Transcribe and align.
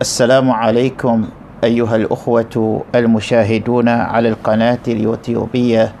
السلام 0.00 0.50
عليكم 0.50 1.28
أيها 1.64 1.96
الأخوة 1.96 2.82
المشاهدون 2.94 3.88
على 3.88 4.28
القناة 4.28 4.78
اليوتيوبية 4.88 5.92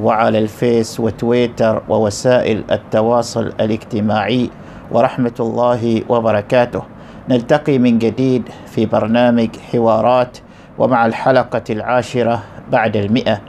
وعلى 0.00 0.38
الفيس 0.38 1.00
وتويتر 1.00 1.82
ووسائل 1.88 2.64
التواصل 2.70 3.52
الاجتماعي 3.60 4.50
ورحمة 4.90 5.34
الله 5.40 6.02
وبركاته. 6.08 6.82
نلتقي 7.28 7.78
من 7.78 7.98
جديد 7.98 8.42
في 8.66 8.86
برنامج 8.86 9.48
حوارات 9.72 10.38
ومع 10.78 11.06
الحلقة 11.06 11.64
العاشرة 11.70 12.42
بعد 12.72 12.96
المئة. 12.96 13.40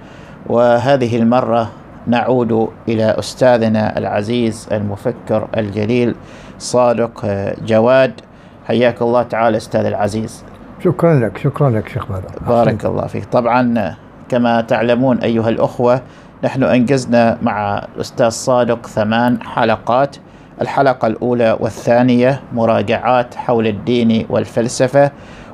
وهذه 0.47 1.17
المرة 1.17 1.69
نعود 2.07 2.69
إلى 2.89 3.15
أستاذنا 3.19 3.97
العزيز 3.97 4.67
المفكر 4.71 5.47
الجليل 5.57 6.15
صادق 6.59 7.25
جواد. 7.65 8.13
حياك 8.67 9.01
الله 9.01 9.23
تعالى 9.23 9.57
أستاذ 9.57 9.85
العزيز. 9.85 10.43
شكرا 10.83 11.19
لك 11.19 11.37
شكرا 11.37 11.69
لك 11.69 11.89
شيخ 11.89 12.05
بدر 12.05 12.47
بارك 12.47 12.85
الله 12.85 13.07
فيك. 13.07 13.25
طبعا 13.25 13.95
كما 14.29 14.61
تعلمون 14.61 15.17
أيها 15.17 15.49
الأخوة 15.49 16.01
نحن 16.43 16.63
أنجزنا 16.63 17.37
مع 17.41 17.85
الأستاذ 17.95 18.29
صادق 18.29 18.87
ثمان 18.87 19.41
حلقات. 19.41 20.15
الحلقة 20.61 21.07
الأولى 21.07 21.57
والثانية 21.59 22.41
مراجعات 22.53 23.35
حول 23.35 23.67
الدين 23.67 24.25
والفلسفة 24.29 25.11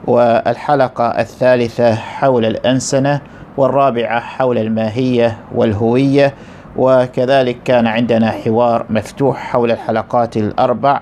والحلقة 0.08 1.06
الثالثة 1.06 1.96
حول 1.96 2.46
الأنسنة 2.46 3.22
والرابعة 3.58 4.20
حول 4.20 4.58
الماهية 4.58 5.38
والهوية. 5.56 6.34
وكذلك 6.76 7.58
كان 7.66 7.88
عندنا 7.88 8.32
حوار 8.32 8.86
مفتوح 8.90 9.38
حول 9.38 9.72
الحلقات 9.72 10.38
الأربع. 10.38 11.02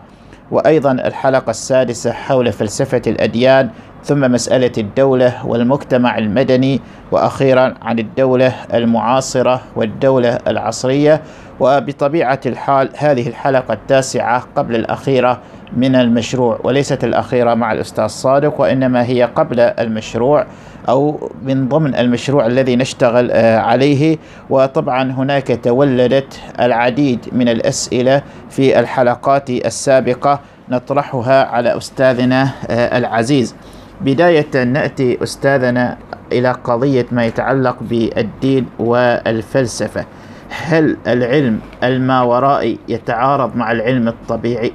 وأيضا 0.51 0.91
الحلقة 0.91 1.49
السادسة 1.49 2.11
حول 2.11 2.51
فلسفة 2.51 3.01
الأديان 3.07 3.69
ثم 4.03 4.31
مسألة 4.31 4.71
الدولة 4.77 5.45
والمجتمع 5.45 6.17
المدني 6.17 6.81
وأخيرا 7.11 7.73
عن 7.81 7.99
الدولة 7.99 8.53
المعاصرة 8.73 9.61
والدولة 9.75 10.37
العصرية. 10.47 11.21
وبطبيعة 11.59 12.39
الحال 12.45 12.89
هذه 12.97 13.27
الحلقة 13.27 13.73
التاسعة 13.73 14.43
قبل 14.55 14.75
الأخيرة 14.75 15.39
من 15.77 15.95
المشروع 15.95 16.59
وليست 16.63 17.03
الأخيرة 17.03 17.53
مع 17.53 17.71
الأستاذ 17.71 18.07
صادق 18.07 18.61
وإنما 18.61 19.03
هي 19.05 19.23
قبل 19.23 19.59
المشروع. 19.59 20.45
أو 20.89 21.31
من 21.43 21.67
ضمن 21.67 21.95
المشروع 21.95 22.45
الذي 22.45 22.75
نشتغل 22.75 23.31
عليه. 23.57 24.17
وطبعا 24.49 25.11
هناك 25.11 25.59
تولدت 25.63 26.39
العديد 26.59 27.19
من 27.31 27.49
الأسئلة 27.49 28.21
في 28.49 28.79
الحلقات 28.79 29.49
السابقة 29.49 30.39
نطرحها 30.69 31.45
على 31.45 31.77
أستاذنا 31.77 32.49
العزيز. 32.69 33.55
بداية 34.01 34.63
نأتي 34.63 35.23
أستاذنا 35.23 35.97
إلى 36.31 36.51
قضية 36.51 37.05
ما 37.11 37.25
يتعلق 37.25 37.77
بالدين 37.81 38.65
والفلسفة. 38.79 40.05
هل 40.49 40.97
العلم 41.07 41.59
الماورائي 41.83 42.79
يتعارض 42.87 43.55
مع 43.55 43.71
العلم 43.71 44.07
الطبيعي؟ 44.07 44.73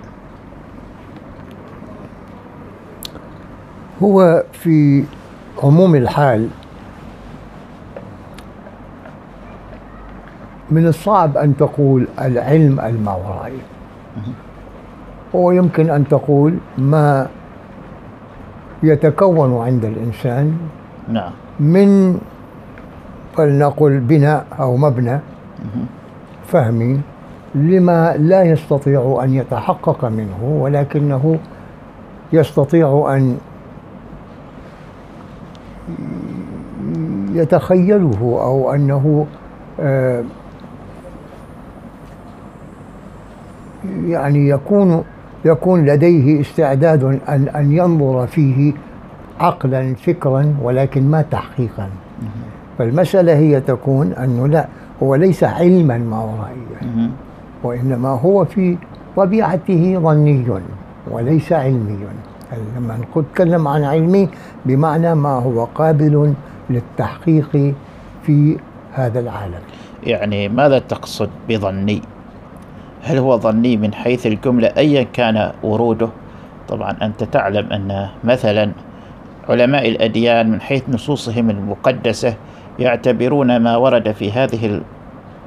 هو 4.02 4.44
في 4.52 5.04
عموم 5.62 5.94
الحال 5.94 6.48
من 10.70 10.86
الصعب 10.86 11.36
أن 11.36 11.56
تقول 11.56 12.06
العلم 12.20 12.80
الماورائي 12.80 13.58
هو 15.34 15.50
يمكن 15.50 15.90
أن 15.90 16.08
تقول 16.08 16.54
ما 16.78 17.28
يتكون 18.82 19.64
عند 19.64 19.84
الإنسان 19.84 20.58
نعم. 21.08 21.30
من 21.60 22.18
فلنقل 23.36 24.00
بناء 24.00 24.46
أو 24.60 24.76
مبنى 24.76 25.18
فهمي 26.46 27.00
لما 27.54 28.16
لا 28.16 28.42
يستطيع 28.42 29.20
أن 29.24 29.34
يتحقق 29.34 30.04
منه 30.04 30.38
ولكنه 30.42 31.38
يستطيع 32.32 33.06
أن 33.16 33.38
يتخيله 37.32 38.18
أو 38.22 38.74
أنه 38.74 39.26
يعني 44.06 44.48
يكون 44.48 45.04
يكون 45.44 45.84
لديه 45.86 46.40
استعداد 46.40 47.04
أن 47.04 47.48
أن 47.48 47.72
ينظر 47.72 48.26
فيه 48.26 48.72
عقلا 49.40 49.94
فكرا 49.94 50.54
ولكن 50.62 51.10
ما 51.10 51.22
تحقيقا. 51.22 51.88
فالمسألة 52.78 53.36
هي 53.36 53.60
تكون 53.60 54.12
أنه 54.12 54.48
لا 54.48 54.66
هو 55.02 55.14
ليس 55.14 55.44
علما 55.44 55.98
ماورائيا 55.98 57.10
وإنما 57.62 58.08
هو 58.08 58.44
في 58.44 58.76
طبيعته 59.16 59.98
ظني 60.02 60.44
وليس 61.10 61.52
علمي. 61.52 61.98
لما 62.52 62.98
نتكلم 63.16 63.68
عن 63.68 63.84
علمي 63.84 64.28
بمعنى 64.66 65.14
ما 65.14 65.28
هو 65.28 65.64
قابل 65.64 66.34
للتحقيق 66.70 67.74
في 68.26 68.58
هذا 68.92 69.20
العالم 69.20 69.60
يعني 70.02 70.48
ماذا 70.48 70.78
تقصد 70.78 71.30
بظني؟ 71.48 72.02
هل 73.02 73.18
هو 73.18 73.38
ظني 73.38 73.76
من 73.76 73.94
حيث 73.94 74.26
الجملة 74.26 74.72
أيا 74.76 75.02
كان 75.02 75.52
وروده؟ 75.62 76.08
طبعا 76.68 76.96
أنت 77.02 77.24
تعلم 77.24 77.72
أن 77.72 78.08
مثلا 78.24 78.72
علماء 79.48 79.88
الأديان 79.88 80.50
من 80.50 80.60
حيث 80.60 80.82
نصوصهم 80.88 81.50
المقدسة 81.50 82.34
يعتبرون 82.78 83.56
ما 83.56 83.76
ورد 83.76 84.12
في 84.12 84.32
هذه 84.32 84.80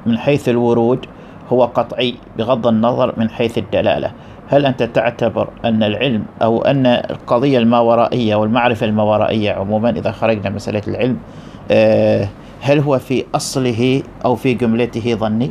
من 0.06 0.18
حيث 0.18 0.48
الورود 0.48 1.06
هو 1.52 1.64
قطعي 1.64 2.14
بغض 2.38 2.66
النظر 2.66 3.14
من 3.16 3.30
حيث 3.30 3.58
الدلالة 3.58 4.12
هل 4.50 4.66
أنت 4.66 4.82
تعتبر 4.82 5.48
أن 5.64 5.82
العلم 5.82 6.22
أو 6.42 6.62
أن 6.62 6.86
القضية 6.86 7.58
الماورائية 7.58 8.36
والمعرفة 8.36 8.86
الماورائية 8.86 9.52
عموما 9.52 9.90
إذا 9.90 10.10
خرجنا 10.10 10.50
مسألة 10.50 10.82
العلم 10.88 11.16
هل 12.60 12.78
هو 12.78 12.98
في 12.98 13.24
أصله 13.34 14.02
أو 14.24 14.34
في 14.34 14.54
جملته 14.54 15.14
ظني؟ 15.14 15.50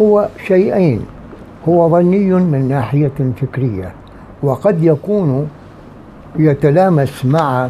هو 0.00 0.28
شيئين. 0.46 1.06
هو 1.68 1.90
ظني 1.90 2.32
من 2.32 2.68
ناحية 2.68 3.32
فكرية 3.40 3.92
وقد 4.42 4.84
يكون 4.84 5.48
يتلامس 6.38 7.24
مع 7.24 7.68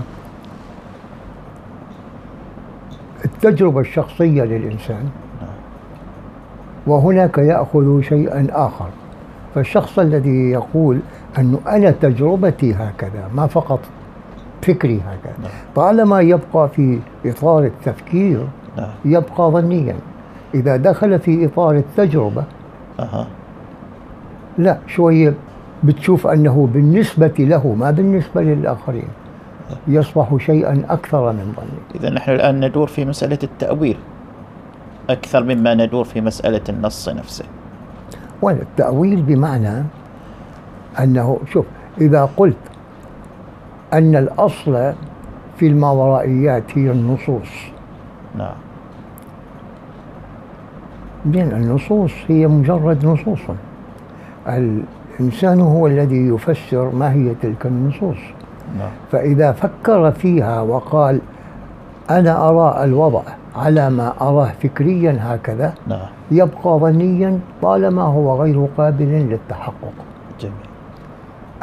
التجربة 3.25 3.81
الشخصية 3.81 4.43
للإنسان 4.43 5.05
وهناك 6.87 7.39
يأخذ 7.39 8.01
شيئا 8.03 8.47
آخر. 8.51 8.89
فالشخص 9.55 9.99
الذي 9.99 10.51
يقول 10.51 10.99
أنه 11.39 11.59
أنا 11.69 11.91
تجربتي 11.91 12.75
هكذا 12.75 13.29
ما 13.35 13.47
فقط 13.47 13.81
فكري 14.63 15.01
هكذا 15.01 15.51
طالما 15.75 16.21
يبقى 16.21 16.69
في 16.69 16.99
إطار 17.27 17.65
التفكير 17.65 18.47
يبقى 19.05 19.51
ظنيا. 19.51 19.97
إذا 20.55 20.77
دخل 20.77 21.19
في 21.19 21.47
إطار 21.47 21.77
التجربة. 21.77 22.45
لا 24.59 24.79
شوية 24.87 25.35
بتشوف 25.85 26.27
أنه 26.27 26.69
بالنسبة 26.75 27.35
له 27.39 27.75
ما 27.75 27.91
بالنسبة 27.91 28.43
للآخرين 28.43 29.09
يصبح 29.89 30.37
شيئا 30.37 30.83
أكثر 30.89 31.33
من 31.33 31.53
ظني. 31.57 32.01
إذا 32.01 32.11
نحن 32.11 32.31
الآن 32.31 32.65
ندور 32.65 32.87
في 32.87 33.05
مسألة 33.05 33.39
التأويل 33.43 33.97
أكثر 35.11 35.45
مما 35.45 35.75
ندور 35.75 36.05
في 36.05 36.21
مسألة 36.21 36.61
النص 36.69 37.09
نفسه. 37.09 37.45
والتأويل 38.43 39.23
بمعنى 39.23 39.85
أنه 41.01 41.39
شوف 41.53 41.67
إذا 42.01 42.29
قلت 42.37 42.57
أن 43.93 44.17
الأصل 44.17 44.93
في 45.57 45.67
الماورائيات 45.67 46.79
هي 46.79 46.91
النصوص. 46.91 47.49
نعم. 48.39 48.55
بين 51.25 51.53
النصوص 51.53 52.13
هي 52.29 52.47
مجرد 52.47 53.07
نصوص. 53.07 53.41
الإنسان 54.49 55.61
هو 55.61 55.87
الذي 55.87 56.29
يفسر 56.29 56.91
ما 56.95 57.13
هي 57.13 57.35
تلك 57.43 57.67
النصوص. 57.67 58.19
نعم. 58.79 58.91
فإذا 59.13 59.53
فكر 59.53 60.11
فيها 60.11 60.61
وقال 60.61 61.21
أنا 62.11 62.49
أرى 62.49 62.85
الوضع 62.85 63.23
على 63.61 63.91
ما 63.91 64.13
أراه 64.21 64.53
فكريا 64.63 65.19
هكذا 65.21 65.75
نعم. 65.87 66.07
يبقى 66.31 66.79
ظنيا 66.79 67.39
طالما 67.63 68.03
هو 68.03 68.43
غير 68.43 68.69
قابل 68.77 69.05
للتحقق. 69.05 69.93
جميل. 70.41 70.55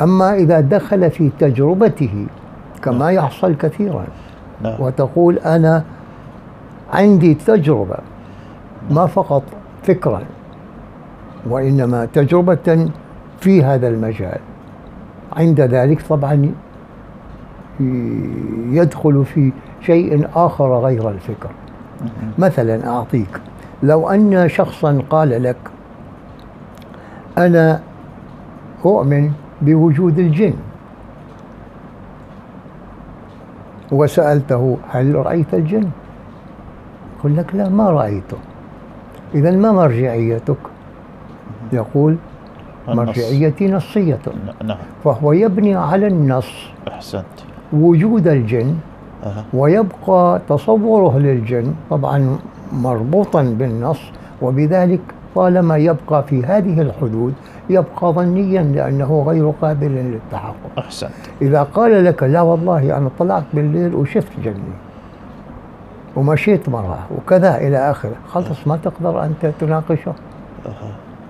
أما 0.01 0.33
إذا 0.33 0.59
دخل 0.59 1.11
في 1.11 1.29
تجربته 1.39 2.27
كما 2.81 3.11
يحصل 3.11 3.55
كثيرا 3.55 4.05
نعم. 4.61 4.81
وتقول 4.81 5.37
أنا 5.37 5.83
عندي 6.93 7.33
تجربة 7.33 7.97
ما 8.91 9.05
فقط 9.05 9.43
فكرا 9.83 10.21
وإنما 11.49 12.05
تجربة 12.05 12.89
في 13.39 13.63
هذا 13.63 13.87
المجال. 13.87 14.39
عند 15.37 15.61
ذلك 15.61 16.01
طبعا 16.01 16.51
يدخل 18.69 19.25
في 19.25 19.51
شيء 19.81 20.27
آخر 20.35 20.79
غير 20.79 21.09
الفكر. 21.09 21.49
مثلا 22.37 22.87
أعطيك 22.87 23.41
لو 23.83 24.09
أن 24.09 24.49
شخصا 24.49 25.01
قال 25.09 25.43
لك 25.43 25.57
أنا 27.37 27.79
أؤمن 28.85 29.31
بوجود 29.61 30.19
الجن. 30.19 30.53
وسألته 33.91 34.77
هل 34.89 35.15
رأيت 35.15 35.53
الجن؟ 35.53 35.89
يقول 37.19 37.37
لك 37.37 37.55
لا 37.55 37.69
ما 37.69 37.89
رأيته. 37.89 38.37
إذا 39.35 39.51
ما 39.51 39.71
مرجعيتك؟ 39.71 40.57
يقول. 41.73 42.17
مرجعيتي 42.87 43.71
نصية. 43.71 44.19
نعم. 44.63 44.77
فهو 45.03 45.31
يبني 45.31 45.75
على 45.75 46.07
النص. 46.07 46.51
أحسنت. 46.87 47.25
وجود 47.73 48.27
الجن. 48.27 48.75
ويبقى 49.53 50.41
تصوره 50.49 51.17
للجن 51.17 51.73
طبعا 51.89 52.37
مربوطا 52.73 53.41
بالنص 53.43 53.99
وبذلك 54.41 55.01
طالما 55.35 55.77
يبقى 55.77 56.23
في 56.23 56.45
هذه 56.45 56.81
الحدود 56.81 57.33
يبقى 57.69 58.13
ظنيا 58.13 58.63
لأنه 58.63 59.23
غير 59.27 59.49
قابل 59.61 59.91
للتحقق. 59.91 60.53
أحسنت. 60.77 61.11
إذا 61.41 61.63
قال 61.63 62.05
لك 62.05 62.23
لا 62.23 62.41
والله 62.41 62.97
أنا 62.97 63.09
طلعت 63.19 63.43
بالليل 63.53 63.95
وشفت 63.95 64.39
جني 64.43 64.73
ومشيت 66.15 66.69
مرة 66.69 66.99
وكذا 67.17 67.57
إلى 67.57 67.91
آخره 67.91 68.15
خلص 68.27 68.67
ما 68.67 68.77
تقدر 68.83 69.23
أنت 69.23 69.53
تناقشه. 69.59 70.13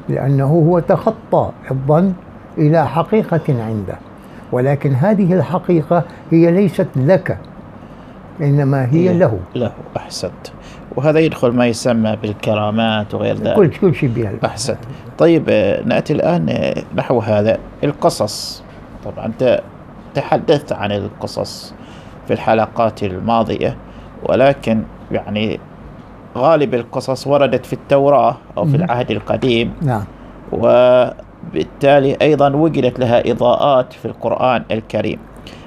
لأنه 0.09 0.45
هو 0.45 0.79
تخطى 0.79 1.49
الظن 1.71 2.13
إلى 2.57 2.87
حقيقة 2.87 3.63
عنده. 3.63 3.95
ولكن 4.51 4.93
هذه 4.93 5.33
الحقيقة 5.33 6.03
هي 6.31 6.51
ليست 6.51 6.87
لك 6.95 7.37
إنما 8.41 8.85
هي 8.91 9.13
له. 9.13 9.39
له 9.55 9.71
أحسنت. 9.97 10.47
وهذا 10.95 11.19
يدخل 11.19 11.51
ما 11.51 11.67
يسمى 11.67 12.15
بالكرامات 12.21 13.13
وغير 13.13 13.35
ذلك. 13.35 13.55
كل 13.55 13.69
كل 13.69 13.95
شيء 13.95 14.09
بها. 14.09 14.33
أحسنت. 14.45 14.79
طيب 15.17 15.45
آه، 15.49 15.83
نأتي 15.83 16.13
الآن 16.13 16.49
آه، 16.49 16.83
نحو 16.95 17.19
هذا 17.19 17.57
القصص. 17.83 18.63
طبعا 19.05 19.25
أنت 19.25 19.61
تحدثت 20.13 20.73
عن 20.73 20.91
القصص 20.91 21.73
في 22.27 22.33
الحلقات 22.33 23.03
الماضية 23.03 23.77
ولكن 24.29 24.83
يعني 25.11 25.59
غالب 26.37 26.73
القصص 26.73 27.27
وردت 27.27 27.65
في 27.65 27.73
التوراة 27.73 28.37
أو 28.57 28.65
في. 28.65 28.75
العهد 28.75 29.11
القديم. 29.11 29.73
نعم. 29.81 30.03
وبالتالي 30.51 32.17
أيضا 32.21 32.49
وجدت 32.55 32.99
لها 32.99 33.31
إضاءات 33.31 33.93
في 33.93 34.05
القرآن 34.05 34.63
الكريم. 34.71 35.19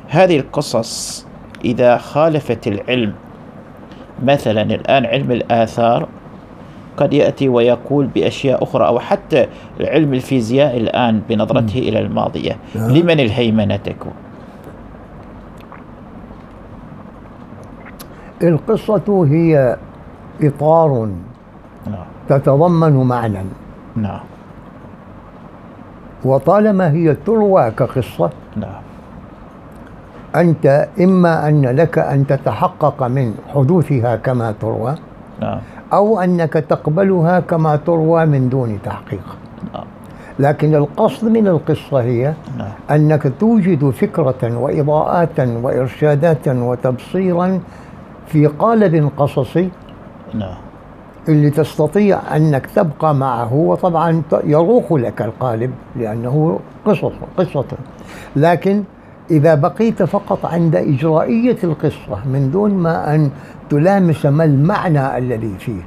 هذه 0.08 0.38
القصص 0.38 1.26
إذا 1.64 1.96
خالفت 1.96 2.66
العلم 2.66 3.12
مثلا 4.24 4.62
الآن 4.62 5.06
علم 5.06 5.32
الآثار 5.32 6.08
قد 6.96 7.12
يأتي 7.12 7.48
ويقول 7.48 8.06
بأشياء 8.06 8.62
أخرى 8.62 8.86
أو 8.86 8.98
حتى 8.98 9.46
علم 9.80 10.14
الفيزياء 10.14 10.76
الآن 10.76 11.22
بنظرته 11.28 11.78
إلى 11.78 11.98
الماضية. 11.98 12.56
نعم. 12.74 12.90
لمن 12.90 13.20
الهيمنة 13.20 13.76
تكون؟ 13.76 14.12
القصة 18.42 19.26
هي 19.30 19.76
إطار 20.42 21.08
نعم. 21.86 22.04
تتضمن 22.28 22.92
معنى. 22.92 23.38
نعم. 23.96 24.20
وطالما 26.24 26.90
هي 26.90 27.14
تروى 27.14 27.70
كقصة 27.70 28.30
نعم. 28.56 28.89
أنت 30.36 30.88
إما 31.00 31.48
أن 31.48 31.66
لك 31.66 31.98
أن 31.98 32.26
تتحقق 32.26 33.02
من 33.02 33.34
حدوثها 33.54 34.16
كما 34.16 34.54
تروى 34.60 34.94
نعم. 35.40 35.58
أو 35.92 36.20
أنك 36.20 36.52
تقبلها 36.52 37.40
كما 37.40 37.76
تروى 37.76 38.26
من 38.26 38.48
دون 38.48 38.78
تحقيق. 38.84 39.36
نعم. 39.74 39.84
لكن 40.38 40.74
القصد 40.74 41.28
من 41.28 41.48
القصة 41.48 42.00
هي 42.00 42.34
نعم. 42.58 42.70
أنك 42.90 43.32
توجد 43.40 43.90
فكرة 43.90 44.56
وإضاءات 44.58 45.40
وإرشادات 45.40 46.48
وتبصيرا 46.48 47.60
في 48.26 48.46
قالب 48.46 49.10
قصصي 49.16 49.70
نعم. 50.34 50.54
اللي 51.28 51.50
تستطيع 51.50 52.36
أنك 52.36 52.66
تبقى 52.66 53.14
معه 53.14 53.54
وطبعا 53.54 54.22
يروق 54.44 54.94
لك 54.94 55.22
القالب 55.22 55.70
لأنه 55.96 56.60
قصص 56.84 57.12
قصة. 57.36 57.64
لكن 58.36 58.82
إذا 59.30 59.54
بقيت 59.54 60.02
فقط 60.02 60.46
عند 60.46 60.76
إجرائية 60.76 61.56
القصة 61.64 62.26
من 62.26 62.50
دون 62.50 62.74
ما 62.74 63.14
أن 63.14 63.30
تلامس 63.70 64.26
ما 64.26 64.44
المعنى 64.44 65.18
الذي 65.18 65.54
فيه. 65.58 65.82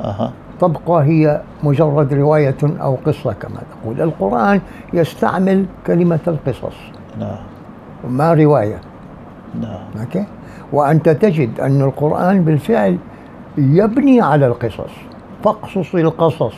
أها. 0.00 0.32
تبقى 0.60 1.04
هي 1.04 1.42
مجرد 1.62 2.14
رواية 2.14 2.56
أو 2.62 2.98
قصة 3.06 3.32
كما 3.32 3.60
تقول. 3.70 4.00
القرآن 4.00 4.60
يستعمل 4.92 5.66
كلمة 5.86 6.20
القصص. 6.28 6.76
نعم. 7.18 7.38
ما 8.08 8.34
رواية. 8.34 8.80
نعم. 9.60 10.00
أوكي؟ 10.00 10.24
وأنت 10.72 11.08
تجد 11.08 11.60
أن 11.60 11.82
القرآن 11.82 12.44
بالفعل 12.44 12.98
يبني 13.58 14.20
على 14.20 14.46
القصص. 14.46 14.92
فاقصص 15.44 15.94
القصص. 15.94 16.56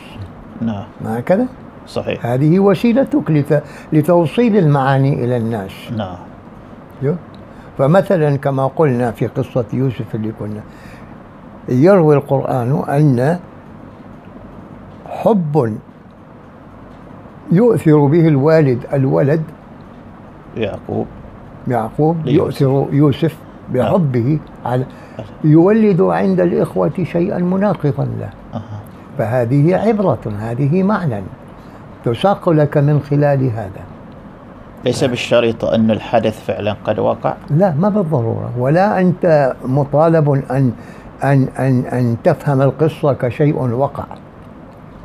نعم. 0.61 0.85
هكذا؟ 1.05 1.47
صحيح. 1.89 2.25
هذه 2.25 2.59
وسيلتك 2.59 3.31
لت... 3.31 3.63
لتوصيل 3.93 4.57
المعاني 4.57 5.25
إلى 5.25 5.37
الناس. 5.37 5.71
نعم؟ 5.97 6.15
فمثلا 7.77 8.35
كما 8.35 8.67
قلنا 8.67 9.11
في 9.11 9.27
قصة 9.27 9.65
يوسف 9.73 10.15
اللي 10.15 10.31
كنا 10.39 10.61
يروي 11.69 12.15
القرآن 12.15 12.83
أن 12.89 13.39
حب 15.05 15.77
يؤثر 17.51 18.05
به 18.05 18.27
الوالد 18.27 18.85
الولد 18.93 19.43
يعقوب. 20.57 21.07
يعقوب. 21.67 22.27
يؤثر 22.27 22.87
يوسف 22.91 23.37
بحبه 23.73 24.39
على 24.65 24.85
يولد 25.43 26.01
عند 26.01 26.39
الإخوة 26.39 27.03
شيئا 27.03 27.37
مناقضا 27.37 28.07
له. 28.19 28.29
فهذه 29.17 29.75
عبرة 29.75 30.33
هذه 30.39 30.83
معنى. 30.83 31.21
تساق 32.05 32.49
لك 32.49 32.77
من 32.77 32.99
خلال 32.99 33.43
هذا. 33.43 33.83
ليس 34.85 35.03
بالشريط 35.03 35.65
أن 35.65 35.91
الحدث 35.91 36.45
فعلا 36.45 36.75
قد 36.85 36.99
وقع. 36.99 37.33
لا 37.49 37.73
ما 37.79 37.89
بالضرورة. 37.89 38.49
ولا 38.57 38.99
أنت 38.99 39.55
مطالب 39.65 40.29
أن 40.51 40.71
أن 41.23 41.47
أن 41.59 41.85
أن 41.85 42.17
تفهم 42.23 42.61
القصة 42.61 43.13
كشيء 43.13 43.57
وقع. 43.57 44.05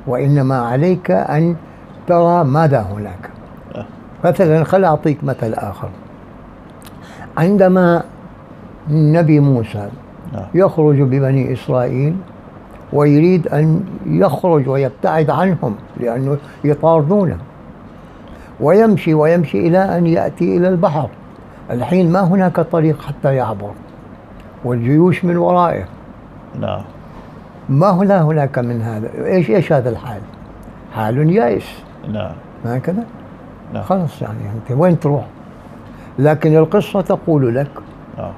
وإنما 0.07 0.59
عليك 0.59 1.11
أن 1.11 1.57
ترى 2.07 2.45
ماذا 2.45 2.80
هناك. 2.80 3.30
مثلا 4.25 4.64
خل 4.64 4.85
أعطيك 4.85 5.25
مثل 5.25 5.54
آخر. 5.54 5.88
عندما 7.37 8.02
النبي 8.90 9.40
موسى 9.40 9.88
نعم. 10.33 10.45
يخرج 10.54 11.02
ببني 11.02 11.52
إسرائيل 11.52 12.16
ويريد 12.94 13.48
أن 13.48 13.84
يخرج 14.06 14.68
ويبتعد 14.68 15.30
عنهم 15.30 15.74
لأنه 15.96 16.38
يطاردونه 16.64 17.36
ويمشي 18.60 19.14
ويمشي 19.14 19.68
إلى 19.68 19.78
أن 19.78 20.06
يأتي 20.06 20.56
إلى 20.56 20.68
البحر. 20.68 21.08
الحين 21.70 22.12
ما 22.12 22.20
هناك 22.20 22.60
طريق 22.60 23.02
حتى 23.02 23.34
يعبر. 23.34 23.70
والجيوش 24.64 25.24
من 25.24 25.36
ورائه. 25.36 25.84
نعم. 26.60 26.82
ما 27.68 27.90
هنا 27.90 28.22
هناك 28.22 28.58
من 28.58 28.82
هذا. 28.82 29.26
إيش 29.26 29.50
إيش 29.50 29.72
هذا 29.72 29.90
الحال؟ 29.90 30.20
حال 30.94 31.30
يائس. 31.30 31.82
نعم. 32.12 32.32
هكذا 32.64 33.04
نعم. 33.72 33.82
خلاص 33.82 34.22
يعني 34.22 34.38
أنت 34.54 34.78
وين 34.78 35.00
تروح؟ 35.00 35.24
لكن 36.18 36.56
القصة 36.56 37.00
تقول 37.00 37.54
لك 37.54 37.70
نعم. 38.18 38.32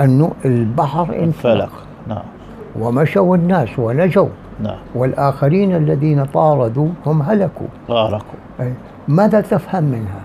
أنه 0.00 0.32
البحر 0.44 1.02
انفلق. 1.02 1.22
انفلق. 1.22 1.72
نعم. 2.08 2.33
ومشوا 2.80 3.36
الناس 3.36 3.78
ونجوا. 3.78 4.28
نعم. 4.62 4.76
والآخرين 4.94 5.76
الذين 5.76 6.24
طاردوا 6.24 6.88
هم 7.06 7.22
هلكوا. 7.22 7.66
غارقوا 7.90 8.38
أي 8.60 8.72
ماذا 9.08 9.40
تفهم 9.40 9.84
منها؟ 9.84 10.20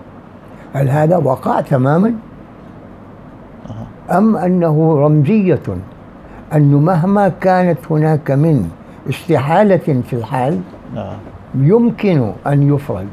هل 0.74 0.89
هذا 0.89 1.18
وقع 1.18 1.62
تماما؟ 1.62 2.13
أم 4.12 4.38
أنه 4.38 5.00
رمزية؟ 5.00 5.63
أنه 6.56 6.79
مهما 6.79 7.29
كانت 7.29 7.77
هناك 7.91 8.32
من 8.32 8.70
استحالة 9.10 10.01
في 10.10 10.13
الحال 10.13 10.60
نعم. 10.96 11.18
يمكن 11.56 12.32
أن 12.48 12.74
يفرج. 12.74 13.08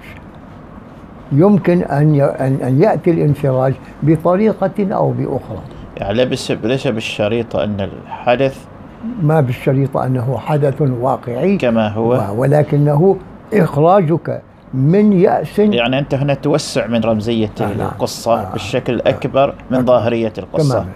يمكن 1.33 1.83
أن 1.83 2.21
أن 2.40 2.83
يأتي 2.83 3.11
الانفراج 3.11 3.75
بطريقة 4.02 4.95
أو 4.95 5.11
بأخرى. 5.12 5.61
يعني 5.97 6.25
ليس 6.25 6.50
ليس 6.50 6.88
بالشريط 6.88 7.57
أن 7.57 7.81
الحدث 7.81 8.64
ما 9.22 9.40
بالشريطة 9.40 10.06
أنه 10.06 10.38
حدث 10.38 10.82
واقعي 10.82 11.56
كما 11.56 11.88
هو 11.88 12.25
ولكنه 12.36 13.16
إخراجك 13.54 14.42
من 14.75 15.12
يأس 15.12 15.58
يعني 15.58 15.98
أنت 15.98 16.14
هنا 16.14 16.34
توسع 16.34 16.86
من 16.86 17.00
رمزية 17.00 17.50
آه، 17.60 17.64
نعم. 17.64 17.86
القصة 17.86 18.40
آه. 18.40 18.52
بالشكل 18.52 19.00
أكبر 19.00 19.54
من 19.70 19.84
ظاهرية 19.84 20.32
القصة 20.38 20.75
تماما 20.75 20.92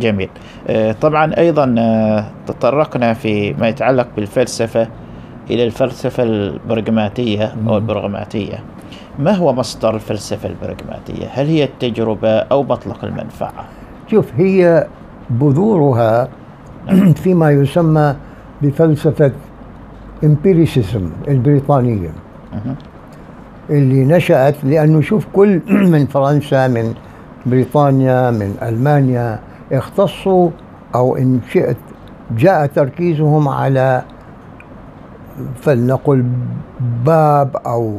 جميل 0.00 0.28
آه، 0.68 0.92
طبعا 0.92 1.38
أيضا 1.38 1.74
آه، 1.78 2.24
تطرقنا 2.46 3.14
في 3.14 3.52
ما 3.52 3.68
يتعلق 3.68 4.08
بالفلسفة 4.16 4.88
إلى 5.50 5.64
الفلسفة 5.64 6.22
البرغماتية 6.22 7.54
أو. 7.68 7.76
البرغماتية 7.76 8.58
ما 9.18 9.32
هو 9.32 9.52
مصدر 9.52 9.94
الفلسفة 9.94 10.48
البرغماتية؟ 10.48 11.26
هل 11.32 11.46
هي 11.46 11.64
التجربة 11.64 12.38
أو 12.38 12.62
مطلق 12.62 13.04
المنفعة؟ 13.04 13.64
شوف 14.10 14.32
هي 14.36 14.86
بذورها 15.30 16.28
فيما 17.22 17.50
يسمى 17.50 18.16
بفلسفة 18.62 19.32
امبيريسيزم 20.24 21.10
البريطانية. 21.28 22.10
اللي 23.70 24.04
نشأت 24.04 24.64
لأنه 24.64 25.00
شوف 25.00 25.26
كل 25.32 25.60
من 25.92 26.06
فرنسا 26.06 26.68
من 26.68 26.94
بريطانيا 27.46 28.30
من 28.30 28.56
ألمانيا 28.62 29.38
اختصوا 29.72 30.50
أو 30.94 31.16
إن 31.16 31.40
شئت 31.52 31.76
جاء 32.36 32.66
تركيزهم 32.66 33.48
على 33.48 34.02
فلنقل 35.62 36.24
باب 37.06 37.56
أو 37.66 37.98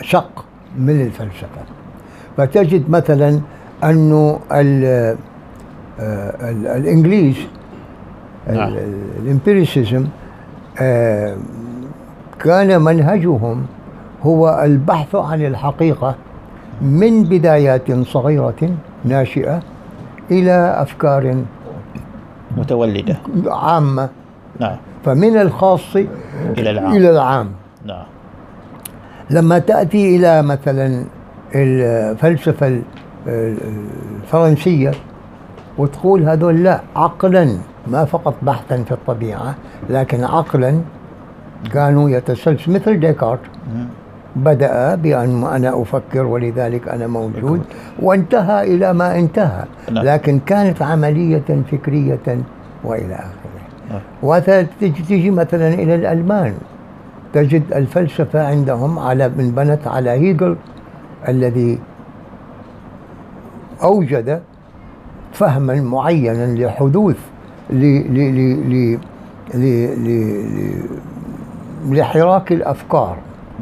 شق 0.00 0.44
من 0.78 1.00
الفلسفة 1.00 1.62
فتجد 2.36 2.90
مثلا 2.90 3.40
أنه 3.84 4.38
آه، 6.00 6.50
الإنجليز 6.76 7.36
نعم. 8.52 8.74
الامبيريسيزم 9.22 10.06
آه، 10.80 11.36
كان 12.40 12.82
منهجهم 12.82 13.66
هو 14.22 14.62
البحث 14.64 15.14
عن 15.14 15.46
الحقيقة 15.46 16.14
من 16.82 17.24
بدايات 17.24 17.92
صغيرة 17.92 18.76
ناشئة 19.04 19.62
إلى 20.30 20.74
أفكار 20.76 21.44
متولدة. 22.56 23.16
عامة. 23.46 24.08
نعم. 24.60 24.76
فمن 25.04 25.36
الخاص 25.36 25.96
إلى 26.58 26.70
العام. 26.70 26.96
إلى 26.96 27.10
العام. 27.10 27.50
نعم. 27.84 28.04
لما 29.30 29.58
تأتي 29.58 30.16
إلى 30.16 30.42
مثلا 30.42 31.04
الفلسفة 31.54 32.80
الفرنسية 33.26 34.92
وتقول 35.80 36.22
هذول 36.22 36.64
لا 36.64 36.80
عقلا 36.96 37.44
ما 37.86 38.04
فقط 38.04 38.34
بحثا 38.42 38.82
في 38.82 38.92
الطبيعة 38.92 39.54
لكن 39.90 40.24
عقلا 40.24 40.80
كانوا 41.72 42.10
يتسلسل 42.10 42.72
مثل 42.72 43.00
ديكارت. 43.00 43.40
بدأ 44.36 44.94
بأن 44.94 45.44
أنا 45.44 45.82
أفكر 45.82 46.26
ولذلك 46.26 46.88
أنا 46.88 47.06
موجود 47.06 47.62
وانتهى 48.02 48.74
إلى 48.74 48.92
ما 48.92 49.18
انتهى 49.18 49.64
نعم. 49.90 50.04
لكن 50.04 50.38
كانت 50.38 50.82
عملية 50.82 51.48
فكرية 51.72 52.26
وإلى 52.84 53.14
آخره 53.14 53.60
نعم. 53.90 54.00
وهذا 54.22 54.62
تجي 54.62 55.02
تجي 55.02 55.30
مثلا 55.30 55.68
إلى 55.74 55.94
الألمان 55.94 56.54
تجد 57.32 57.62
الفلسفة 57.72 58.46
عندهم 58.46 58.98
على 58.98 59.28
من 59.28 59.50
بنت 59.50 59.86
على 59.86 60.10
هيجل 60.10 60.56
الذي 61.28 61.78
أوجد 63.82 64.42
فهما 65.32 65.80
معينا 65.80 66.46
لحدوث 66.66 67.16
لحراك 71.90 72.52
الأفكار. 72.52 73.16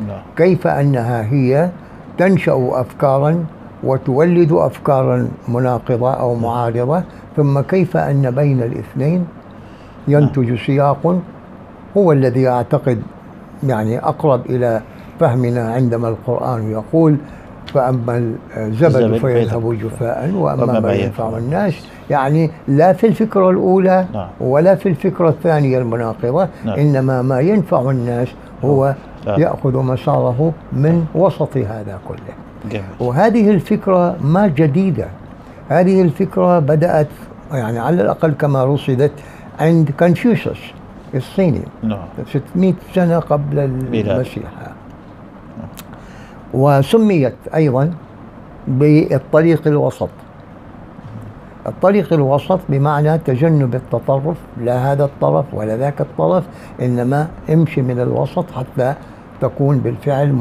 لا. 0.08 0.22
كيف 0.36 0.66
أنها 0.66 1.22
هي 1.32 1.70
تنشأ 2.18 2.68
افكارا 2.72 3.44
وتولد 3.84 4.52
افكارا 4.52 5.28
مناقضة 5.48 6.10
أو 6.10 6.34
نعم. 6.34 6.42
معارضة 6.42 7.02
ثم 7.36 7.60
كيف 7.60 7.96
أن 7.96 8.30
بين 8.30 8.62
الاثنين 8.62 9.26
ينتج 10.08 10.48
نعم. 10.48 10.56
سياق 10.56 11.20
هو 11.96 12.12
الذي 12.12 12.48
أعتقد 12.48 13.02
يعني 13.62 13.98
أقرب 13.98 14.46
إلى 14.46 14.82
فهمنا 15.20 15.72
عندما 15.72 16.08
القرآن 16.08 16.70
يقول 16.70 17.16
فأما 17.68 18.32
الزبد 18.56 19.16
فيذهب 19.16 19.78
جفاء 19.78 20.30
وأما 20.34 20.62
وما 20.62 20.80
ما 20.80 20.92
ينفع 20.92 21.38
الناس. 21.38 21.74
يعني 22.10 22.50
لا 22.68 22.92
في 22.92 23.06
الفكرة 23.06 23.50
الأولى 23.50 24.06
نعم. 24.14 24.28
ولا 24.40 24.74
في 24.74 24.88
الفكرة 24.88 25.28
الثانية 25.28 25.78
المناقضة. 25.78 26.48
نعم. 26.64 26.78
إنما 26.78 27.22
ما 27.22 27.40
ينفع 27.40 27.90
الناس 27.90 28.28
هو 28.64 28.94
نعم. 29.26 29.40
يأخذ 29.40 29.76
مساره 29.76 30.52
من 30.72 31.04
وسط 31.14 31.56
هذا 31.56 31.98
كله. 32.08 32.34
جميل. 32.70 32.84
وهذه 33.00 33.50
الفكرة 33.50 34.16
ما 34.24 34.46
جديدة. 34.46 35.06
هذه 35.68 36.02
الفكرة 36.02 36.58
بدأت 36.58 37.08
يعني 37.52 37.78
على 37.78 38.02
الأقل 38.02 38.32
كما 38.32 38.64
رصدت 38.64 39.12
عند 39.60 39.90
كونفوشيوس 39.98 40.58
الصيني. 41.14 41.62
نعم. 41.82 41.98
600 42.32 42.74
سنة 42.94 43.18
قبل. 43.18 43.58
المسيح. 43.58 44.42
وسميت 46.54 47.34
أيضا 47.54 47.94
بالطريق 48.68 49.66
الوسط. 49.66 50.08
الطريق 51.66 52.12
الوسط 52.12 52.60
بمعنى 52.68 53.18
تجنب 53.18 53.74
التطرف 53.74 54.36
لا 54.60 54.92
هذا 54.92 55.04
الطرف 55.04 55.54
ولا 55.54 55.76
ذاك 55.76 56.00
الطرف 56.00 56.44
إنما 56.82 57.28
امشي 57.52 57.82
من 57.82 58.00
الوسط 58.00 58.44
حتى 58.50 58.94
تكون 59.40 59.78
بالفعل 59.78 60.32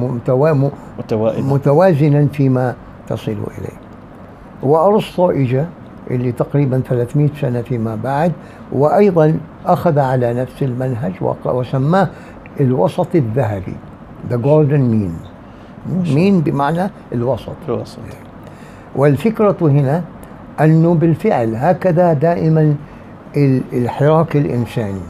متوازنا 1.38 2.28
فيما 2.28 2.76
تصل 3.08 3.32
إليه. 3.32 3.78
وأرسطو 4.64 5.32
إجا 5.32 5.68
اللي 6.12 6.32
تقريبا 6.32 6.82
300 6.90 7.30
سنة 7.42 7.62
فيما 7.62 7.96
بعد 8.04 8.32
وأيضا 8.72 9.38
أخذ 9.66 10.00
على 10.00 10.34
نفس 10.34 10.64
المنهج 10.64 11.14
وسماه 11.46 12.08
الوسط 12.60 13.16
الذهبي 13.16 13.76
The 14.30 14.38
Golden 14.38 14.92
Mean. 14.92 15.37
مين 16.15 16.41
بمعنى 16.41 16.89
الوسط؟ 17.13 17.51
الوسط. 17.70 18.00
والفكرة 18.96 19.58
هنا 19.62 20.03
أنه 20.62 20.94
بالفعل 20.94 21.56
هكذا 21.56 22.13
دائما 22.13 22.75
ال- 23.38 23.62
الحراك 23.74 24.36
الإنساني 24.36 25.01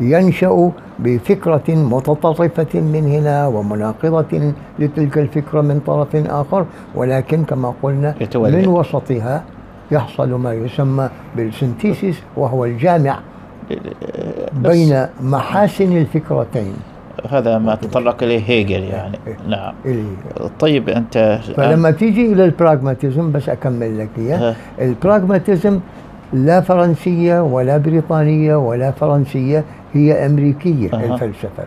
ينشأ 0.00 0.70
بفكرة 0.98 1.62
متطرفة 1.68 2.80
من 2.80 3.08
هنا 3.08 3.46
ومناقضة 3.46 4.52
لتلك 4.78 5.18
الفكرة 5.18 5.60
من 5.60 5.80
طرف 5.86 6.16
آخر 6.16 6.66
ولكن 6.94 7.44
كما 7.44 7.74
قلنا 7.82 8.14
يتولد. 8.20 8.54
من 8.54 8.68
وسطها 8.68 9.44
يحصل 9.90 10.28
ما 10.34 10.52
يسمى 10.52 11.08
بالسنتيسيس 11.36 12.20
وهو 12.36 12.64
الجامع 12.64 13.18
بين 14.52 15.06
محاسن 15.20 15.96
الفكرتين. 15.96 16.74
هذا 17.30 17.58
ما 17.58 17.74
تطرق 17.74 18.22
إليه 18.22 18.42
هيجل 18.46 18.82
يعني. 18.84 19.18
نعم. 19.48 19.74
اللي 19.84 20.04
طيب 20.60 20.88
أنت 20.88 21.38
فلما 21.56 21.90
تيجي 21.90 22.32
إلى 22.32 22.44
البراغماتيزم 22.44 23.32
بس 23.32 23.48
أكمل 23.48 23.98
لك 23.98 24.08
إياه. 24.18 24.50
ها. 24.50 24.54
البراغماتيزم 24.80 25.80
لا 26.32 26.60
فرنسية 26.60 27.40
ولا 27.42 27.76
بريطانية 27.76 28.56
ولا 28.56 28.90
فرنسية 28.90 29.64
هي 29.92 30.26
أمريكية 30.26 30.90
أها. 30.94 31.14
الفلسفة. 31.14 31.64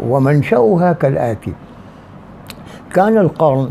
ومنشأها 0.00 0.92
كالآتي. 0.92 1.52
كان 2.94 3.18
القرن 3.18 3.70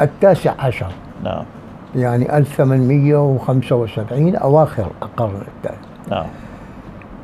التاسع 0.00 0.52
عشر. 0.58 0.86
نعم. 1.24 1.44
يعني 1.96 2.36
1875 2.36 4.36
أواخر 4.36 4.86
القرن 5.02 5.40
التاسع. 5.56 5.78
نعم. 6.10 6.26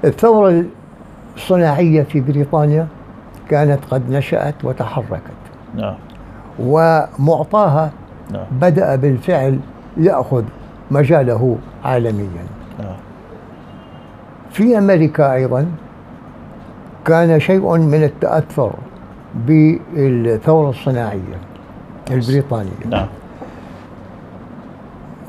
الثورة 0.05 0.65
الصناعيه 1.39 2.03
في 2.03 2.21
بريطانيا 2.21 2.87
كانت 3.51 3.79
قد 3.91 4.11
نشأت 4.11 4.65
وتحركت. 4.65 5.39
نعم. 5.75 5.95
ومعطاها 6.59 7.91
نعم. 8.33 8.45
بدأ 8.53 8.97
بالفعل 8.97 9.59
يأخذ 9.97 10.45
مجاله 10.91 11.57
عالميا. 11.85 12.47
نعم. 12.79 12.97
في 14.51 14.79
أمريكا 14.79 15.35
أيضا 15.35 15.67
كان 17.05 17.41
شيء 17.41 17.77
من 17.77 18.05
التأثر 18.05 18.73
بالثورة 19.35 20.71
الصناعية 20.71 21.39
البريطانية. 22.11 22.87
نعم. 22.91 23.07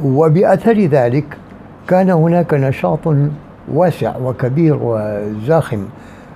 وبأثر 0.03 0.79
ذلك 0.79 1.37
كان 1.87 2.09
هناك 2.09 2.53
نشاط 2.53 3.07
واسع 3.73 4.17
وكبير 4.17 4.77
وزاخم 4.81 5.85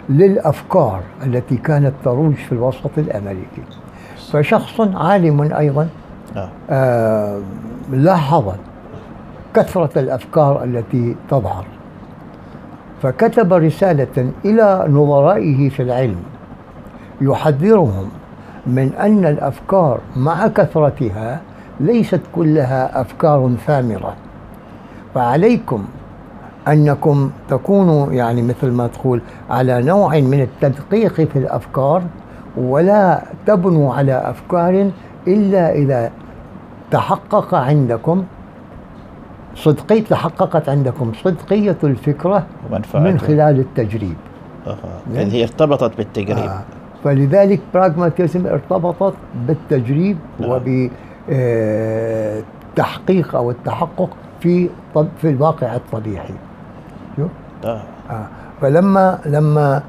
للأفكار 0.10 1.02
التي 1.26 1.58
كانت 1.58 1.94
تروج 2.04 2.34
في 2.34 2.52
الوسط 2.52 2.98
الأمريكي. 2.98 3.62
فشخص 4.32 4.82
عالم 4.82 5.42
أيضا 5.54 5.88
نعم. 6.36 6.50
آه، 6.70 7.40
لاحظ 7.92 8.54
كثرة 9.54 10.00
الأفكار 10.00 10.64
التي 10.64 11.16
تظهر. 11.30 11.66
فكتب 13.02 13.54
رسالة 13.54 14.32
إلى 14.46 14.86
نظرائه 14.90 15.70
في 15.70 15.84
العلم 15.84 16.24
يحذرهم 17.22 18.10
من 18.68 18.94
أن 18.94 19.26
الأفكار 19.26 20.00
مع 20.16 20.48
كثرتها 20.48 21.42
ليست 21.80 22.22
كلها 22.36 23.02
أفكار 23.02 23.52
ثامرة. 23.68 24.16
فعليكم 25.16 25.86
أنكم 26.68 27.32
تكونوا 27.50 28.14
يعني 28.14 28.42
مثل 28.42 28.72
ما 28.72 28.88
تقول 28.88 29.22
على 29.50 29.82
نوع 29.82 30.20
من 30.20 30.42
التدقيق 30.42 31.14
في 31.14 31.36
الأفكار 31.36 32.04
ولا 32.58 33.22
تبنوا 33.46 33.94
على 33.94 34.14
أفكار 34.14 34.92
إلا 35.28 35.72
إذا 35.72 36.12
تحقق 36.92 37.56
عندكم 37.56 38.24
صدقية 39.56 40.04
تحققت 40.04 40.70
عندكم 40.70 41.12
صدقية 41.24 41.78
الفكرة. 41.84 42.46
من 42.94 43.20
خلال 43.20 43.60
التجريب 43.60 44.16
أها. 44.68 45.22
إذ 45.22 45.34
هي 45.34 45.44
ارتبطت 45.44 45.98
بالتقريب 45.98 46.38
آه. 46.38 46.62
فلذلك 47.04 47.60
براغماتيزم 47.74 48.48
ارتبطت 48.48 49.14
بالتجريب 49.48 50.18
نعم. 50.40 50.50
وبالتحقيق 51.30 53.36
أو 53.36 53.52
التحقق 53.52 54.10
في 54.40 54.70
في 55.22 55.30
الواقع 55.30 55.76
الطبيعي؟ 55.76 56.34
آه. 57.66 57.82
آه. 58.10 58.28
فلما 58.62 59.20
لما 59.26 59.84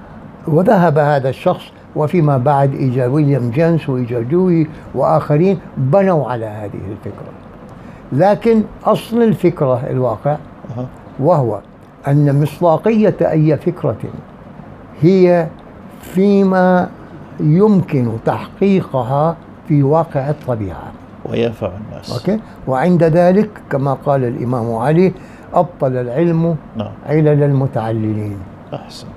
وذهب 0.48 0.98
هذا 0.98 1.28
الشخص 1.28 1.62
وفيما 1.96 2.38
بعد 2.38 2.74
اجى 2.74 3.06
ويليام 3.06 3.50
جيمس 3.50 3.88
واجى 3.88 4.20
دوي 4.24 4.66
وآخرين 4.94 5.58
بنوا 5.76 6.30
على 6.30 6.46
هذه 6.46 6.80
الفكرة 6.90 7.32
لكن 8.12 8.62
أصل 8.84 9.22
الفكرة 9.22 9.80
الواقع. 9.90 10.36
وهو 11.20 11.60
أن 12.08 12.42
مصداقية 12.42 13.16
أي 13.20 13.56
فكرة 13.56 13.96
هي 15.00 15.46
فيما 16.00 16.88
يمكن 17.40 18.08
تحقيقها 18.24 19.36
في 19.68 19.82
واقع 19.82 20.30
الطبيعة 20.30 20.92
وينفع 21.24 21.70
الناس 21.86 22.12
okay؟ 22.12 22.40
وعند 22.66 23.04
ذلك 23.04 23.50
كما 23.70 23.94
قال 23.94 24.24
الإمام 24.24 24.74
علي 24.74 25.12
أبطل 25.54 25.96
العلم 25.96 26.56
نعم. 26.76 26.90
علل 27.06 27.42
المتعللين. 27.42 28.36
أحسنت؟ 28.74 29.10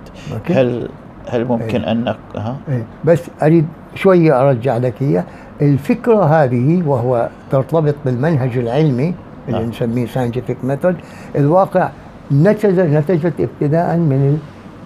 هل 0.51 0.89
هل 1.29 1.45
ممكن 1.45 1.81
أن 1.83 2.03
نق- 2.03 2.37
ها؟ 2.37 2.57
إيه، 2.69 2.83
بس 3.05 3.23
أريد 3.43 3.65
شوية 3.95 4.41
أرجع 4.49 4.77
لك 4.77 4.93
هي 4.99 5.23
الفكرة 5.61 6.23
هذه 6.25 6.83
وهو 6.87 7.29
ترتبط 7.51 7.95
بالمنهج 8.05 8.57
العلمي 8.57 9.13
اللي 9.47 9.59
نعم. 9.59 9.69
نسميه 9.69 10.05
scientific 10.05 10.57
method 10.63 10.95
الواقع 11.35 11.89
نتج 12.31 12.79
نتجت 12.79 13.33
ابتداء 13.39 13.97
من 13.97 14.39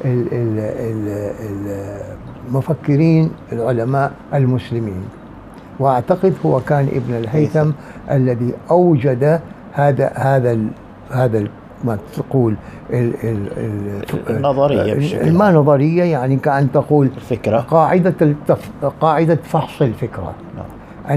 ال- 0.06 0.12
ال- 0.12 0.28
ال- 0.34 1.36
ال- 1.50 2.02
المفكرين 2.48 3.32
العلماء 3.52 4.12
المسلمين. 4.34 5.02
وأعتقد 5.80 6.34
هو 6.46 6.60
كان 6.60 6.88
ابن 6.88 7.14
الهيثم 7.14 7.72
الذي 8.12 8.54
أوجد 8.72 9.40
هذا 9.74 10.12
هذا 10.16 10.58
هذا 11.12 11.44
ما 11.84 11.98
تقول 12.16 12.56
ال 12.90 13.14
ال 13.24 13.48
ال 13.58 14.04
النظرية 14.30 14.94
بشكل. 14.94 15.32
ما 15.34 15.52
نظرية 15.52 16.04
يعني 16.04 16.36
كأن 16.38 16.72
تقول 16.72 17.06
الفكرة. 17.18 17.58
قاعدة 17.60 18.14
التف... 18.22 18.70
قاعدة 19.02 19.36
فحص 19.44 19.82
الفكرة. 19.82 20.34
نعم. 20.58 20.66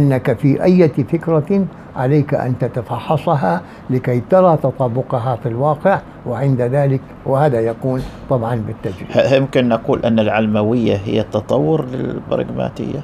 أنك 0.03 0.33
في 0.39 0.63
أي 0.65 0.89
فكرة 0.89 1.65
عليك 1.97 2.35
أن 2.35 2.59
تتفحصها 2.59 3.61
لكي 3.91 4.23
ترى 4.31 4.57
تطابقها 4.57 5.37
في 5.37 5.49
الواقع 5.49 6.01
وعند 6.27 6.61
ذلك 6.63 7.01
وهذا 7.27 7.61
يكون 7.61 8.03
طبعا 8.31 8.55
بالتجربة 8.67 9.15
ه- 9.31 9.35
يمكن 9.35 9.69
نقول 9.69 10.01
أن 10.05 10.19
العلموية 10.19 10.97
هي 11.05 11.21
التطور 11.21 11.85
للبراغماتية 11.85 13.01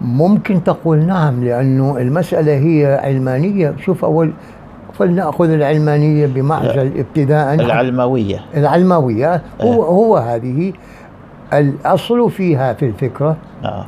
ممكن 0.00 0.64
تقول 0.64 0.98
نعم 0.98 1.44
لأنه 1.44 1.98
المسألة 1.98 2.52
هي 2.52 3.00
علمانية. 3.04 3.74
شوف 3.84 4.04
أول 4.04 4.32
فلنأخذ 4.98 5.50
العلمانية 5.50 6.26
بمعزل 6.26 6.98
ابتداء. 6.98 7.54
العلموية 7.54 8.40
العلموية 8.56 9.34
هو, 9.60 9.72
إيه. 9.72 9.72
هو 9.72 10.16
هذه 10.16 10.72
الأصل 11.52 12.30
فيها 12.30 12.72
في 12.72 12.84
الفكرة. 12.86 13.36
نعم. 13.62 13.84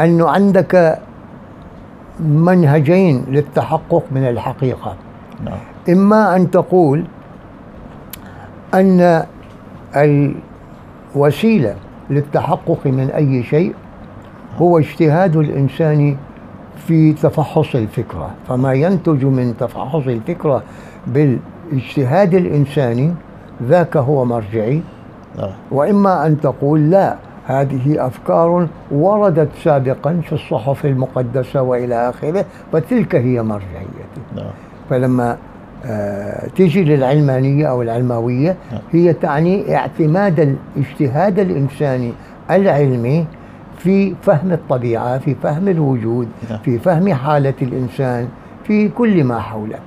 أنه 0.00 0.28
عندك 0.28 0.98
منهجين 2.20 3.24
للتحقق 3.28 4.02
من 4.10 4.28
الحقيقة. 4.28 4.96
نعم. 5.44 5.58
إما 5.88 6.36
أن 6.36 6.50
تقول 6.50 7.04
أن 8.74 9.24
الوسيلة 11.16 11.74
للتحقق 12.10 12.86
من 12.86 13.10
أي 13.10 13.42
شيء 13.42 13.74
هو 14.58 14.78
اجتهاد 14.78 15.36
الإنسان 15.36 16.16
في 16.86 17.12
تفحص 17.12 17.74
الفكرة. 17.74 18.30
فما 18.48 18.72
ينتج 18.72 19.24
من 19.24 19.54
تفحص 19.60 20.06
الفكرة 20.06 20.62
بالاجتهاد 21.06 22.34
الإنساني 22.34 23.14
ذاك 23.62 23.96
هو 23.96 24.24
مرجعي. 24.24 24.82
نعم. 25.38 25.50
وإما 25.70 26.26
أن 26.26 26.40
تقول 26.40 26.90
لا 26.90 27.16
هذه 27.46 28.06
أفكار 28.06 28.68
وردت 28.90 29.48
سابقا 29.64 30.20
في 30.24 30.32
الصحف 30.32 30.86
المقدسة 30.86 31.62
وإلى 31.62 32.08
آخره 32.08 32.44
فتلك 32.72 33.14
هي 33.14 33.42
مرجعيتي. 33.42 34.20
نعم. 34.36 34.50
فلما 34.90 35.36
آه، 35.84 36.48
تجي 36.56 36.84
للعلمانية 36.84 37.66
أو 37.66 37.82
العلماوية 37.82 38.56
نعم. 38.72 38.80
هي 38.92 39.12
تعني 39.12 39.76
اعتماد 39.76 40.56
الاجتهاد 40.76 41.38
الإنساني 41.38 42.12
العلمي 42.50 43.26
في 43.82 44.14
فهم 44.22 44.52
الطبيعة 44.52 45.18
في 45.18 45.34
فهم 45.34 45.68
الوجود 45.68 46.28
نعم. 46.50 46.58
في 46.58 46.78
فهم 46.78 47.14
حالة 47.14 47.54
الإنسان 47.62 48.28
في 48.64 48.88
كل 48.88 49.24
ما 49.24 49.40
حولك 49.40 49.82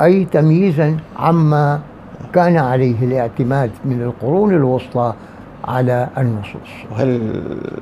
أي 0.00 0.24
تمييزا 0.24 0.96
عما 1.16 1.80
كان 2.32 2.56
عليه 2.56 2.94
الاعتماد 3.02 3.70
من 3.84 4.02
القرون 4.02 4.54
الوسطى 4.54 5.12
على 5.64 6.08
النصوص 6.18 6.70
وهل 6.92 7.20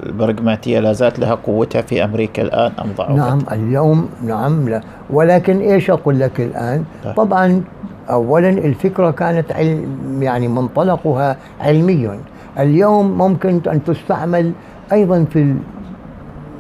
البراغماتية 0.07 0.81
لا 0.81 0.93
زالت 0.93 1.19
لها 1.19 1.35
قوتها 1.35 1.83
في 1.83 2.05
أمريكا 2.05 2.43
الآن 2.43 2.73
أم 2.85 2.93
ضعفت؟ 2.97 3.11
نعم 3.11 3.39
اليوم 3.53 4.09
نعم 4.25 4.69
لا 4.69 4.81
ولكن 5.11 5.61
إيش 5.61 5.91
أقول 5.91 6.21
لك 6.21 6.41
الآن 6.41 6.85
نعم. 7.05 7.15
طبعا 7.15 7.63
اولا 8.11 8.49
الفكرة 8.49 9.11
كانت 9.11 9.53
علم 9.53 10.23
يعني 10.23 10.49
منطلقها 10.49 11.37
علمي 11.61 12.11
اليوم 12.59 13.19
ممكن 13.19 13.61
أن 13.67 13.85
تستعمل 13.85 14.53
أيضا 14.93 15.25
في 15.25 15.43
ال- 15.43 15.57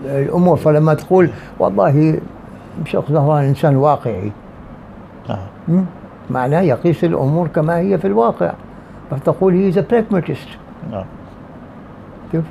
الأمور 0.04 0.56
فلما 0.56 0.94
تقول 0.94 1.30
والله 1.58 2.18
شيخ 2.84 3.12
زهران 3.12 3.44
إنسان 3.44 3.76
واقعي 3.76 4.32
م? 5.68 5.80
معناه 6.30 6.60
يقيس 6.60 7.04
الأمور 7.04 7.48
كما 7.48 7.78
هي 7.78 7.98
في 7.98 8.06
الواقع. 8.06 8.52
فتقول 9.10 9.54
هي 9.54 9.70
ذا 9.70 9.84
براغماتيست 9.90 10.48
نعم 10.90 11.04
شوف. 12.32 12.44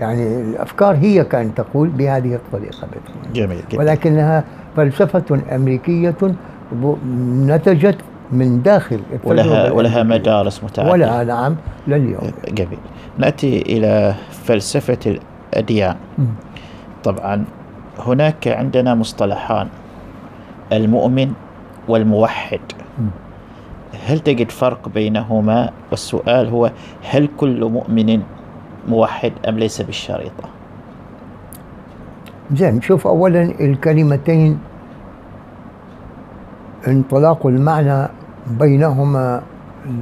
يعني 0.00 0.40
الأفكار 0.40 0.94
هي 0.96 1.24
كانت 1.24 1.56
تقول 1.60 1.88
بهذه 1.88 2.34
الطريقة. 2.34 2.88
جميل 3.34 3.58
جدا 3.70 3.78
ولكنها 3.78 4.44
فلسفة 4.76 5.40
أمريكية 5.54 6.14
ب- 6.72 6.94
نتجت 7.46 7.98
من 8.32 8.62
داخل 8.62 9.00
ولها 9.24 9.70
ولها. 9.70 10.02
مدارس 10.02 10.64
متعددة 10.64 10.92
ولا 10.92 11.24
نعم 11.24 11.56
لليوم. 11.88 12.30
جميل. 12.48 12.78
نأتي 13.18 13.62
إلى 13.62 14.14
فلسفة 14.30 14.98
الأديان. 15.54 15.96
مم. 16.18 16.26
طبعا 17.04 17.44
هناك 17.98 18.48
عندنا 18.48 18.94
مصطلحان 18.94 19.68
المؤمن 20.72 21.32
والموحد. 21.88 22.60
هل 24.06 24.18
تجد 24.18 24.50
فرق 24.50 24.88
بينهما؟ 24.88 25.70
والسؤال 25.90 26.48
هو 26.48 26.70
هل 27.10 27.28
كل 27.36 27.64
مؤمن 27.64 28.22
موحد 28.88 29.32
أم 29.48 29.58
ليس 29.58 29.82
بالشريطة؟ 29.82 30.48
زين 32.52 32.80
شوف 32.80 33.06
أولا 33.06 33.42
الكلمتين 33.60 34.58
انطلاق 36.88 37.46
المعنى 37.46 38.08
بينهما 38.60 39.42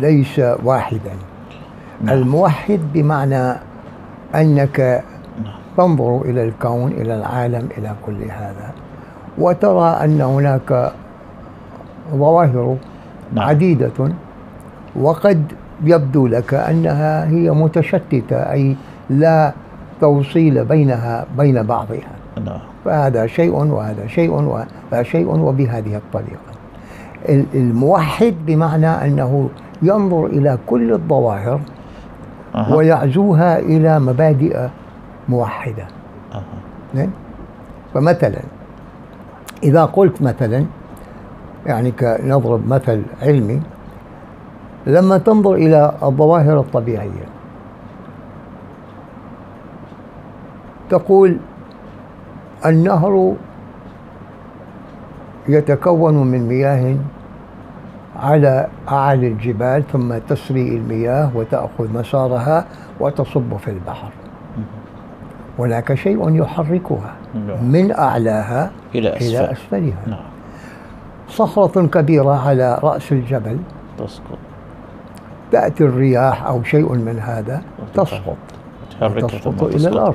ليس 0.00 0.40
واحدا 0.64 1.12
نعم. 2.04 2.14
الموحد 2.18 2.80
بمعنى 2.94 3.52
أنك 4.34 5.02
نعم. 5.44 5.54
تنظر 5.76 6.22
إلى 6.24 6.44
الكون 6.44 6.92
إلى 6.92 7.14
العالم 7.14 7.68
إلى 7.78 7.92
كل 8.06 8.22
هذا 8.30 8.70
وترى 9.38 9.88
أن 10.04 10.20
هناك 10.20 10.92
ظواهر 12.14 12.76
نعم. 13.34 13.48
عديدة 13.48 14.08
وقد 14.96 15.52
يبدو 15.84 16.26
لك 16.26 16.54
أنها 16.54 17.24
هي 17.28 17.50
متشتتة 17.50 18.36
أي 18.36 18.76
لا 19.10 19.52
توصيل 20.00 20.64
بينها 20.64 21.26
بين 21.38 21.62
بعضها 21.62 22.14
نعم 22.44 22.58
فهذا 22.84 23.26
شيء 23.26 23.52
وهذا 23.54 24.06
شيء 24.06 24.30
وهذا 24.30 25.02
شيء 25.02 25.26
وبهذه 25.28 25.96
الطريقة 25.96 26.38
ال- 26.50 26.53
الموحد 27.28 28.34
بمعنى 28.46 28.86
أنه 28.86 29.48
ينظر 29.82 30.26
إلى 30.26 30.58
كل 30.66 30.92
الظواهر 30.92 31.60
أها. 32.54 32.74
ويعزوها 32.76 33.58
إلى 33.58 33.98
مبادئ 33.98 34.68
موحدة. 35.28 35.86
زين؟ 36.94 37.10
فمثلا 37.94 38.40
إذا 39.62 39.84
قلت 39.84 40.22
مثلا 40.22 40.64
يعني 41.66 41.90
كنضرب 41.90 42.68
مثل 42.68 43.02
علمي 43.22 43.60
لما 44.86 45.18
تنظر 45.18 45.54
إلى 45.54 45.92
الظواهر 46.02 46.60
الطبيعية 46.60 47.26
تقول 50.90 51.36
النهر 52.66 53.34
يتكون 55.48 56.14
من 56.14 56.48
مياه 56.48 56.96
على 58.16 58.66
أعالي 58.88 59.28
الجبال 59.28 59.84
ثم 59.92 60.18
تسري 60.28 60.68
المياه 60.68 61.30
وتأخذ 61.34 61.92
مسارها 61.92 62.66
وتصب 63.00 63.56
في 63.56 63.70
البحر. 63.70 64.08
هناك 65.58 65.94
شيء 65.94 66.34
يحركها 66.34 67.12
نعم. 67.34 67.64
من 67.64 67.92
أعلاها 67.92 68.70
إلى 68.94 69.16
إلى 69.16 69.40
أسفل 69.40 69.52
أسفلها. 69.52 70.02
نعم. 70.06 70.24
صخرة 71.28 71.86
كبيرة 71.86 72.48
على 72.48 72.78
رأس 72.82 73.12
الجبل. 73.12 73.58
تسقط. 73.98 74.38
تأتي 75.52 75.84
الرياح 75.84 76.46
أو 76.46 76.62
شيء 76.62 76.92
من 76.92 77.18
هذا 77.18 77.62
تسقط. 77.94 78.36
تسقط 79.00 79.62
إلى. 79.62 79.88
الأرض. 79.88 80.14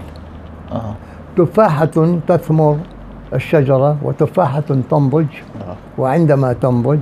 آه. 0.71 0.93
تفاحة 1.37 2.19
تثمر. 2.27 2.77
الشجرة 3.33 3.97
وتفاحة 4.03 4.63
تنضج 4.89 5.25
نعم. 5.59 5.75
وعندما 5.97 6.53
تنضج 6.53 6.99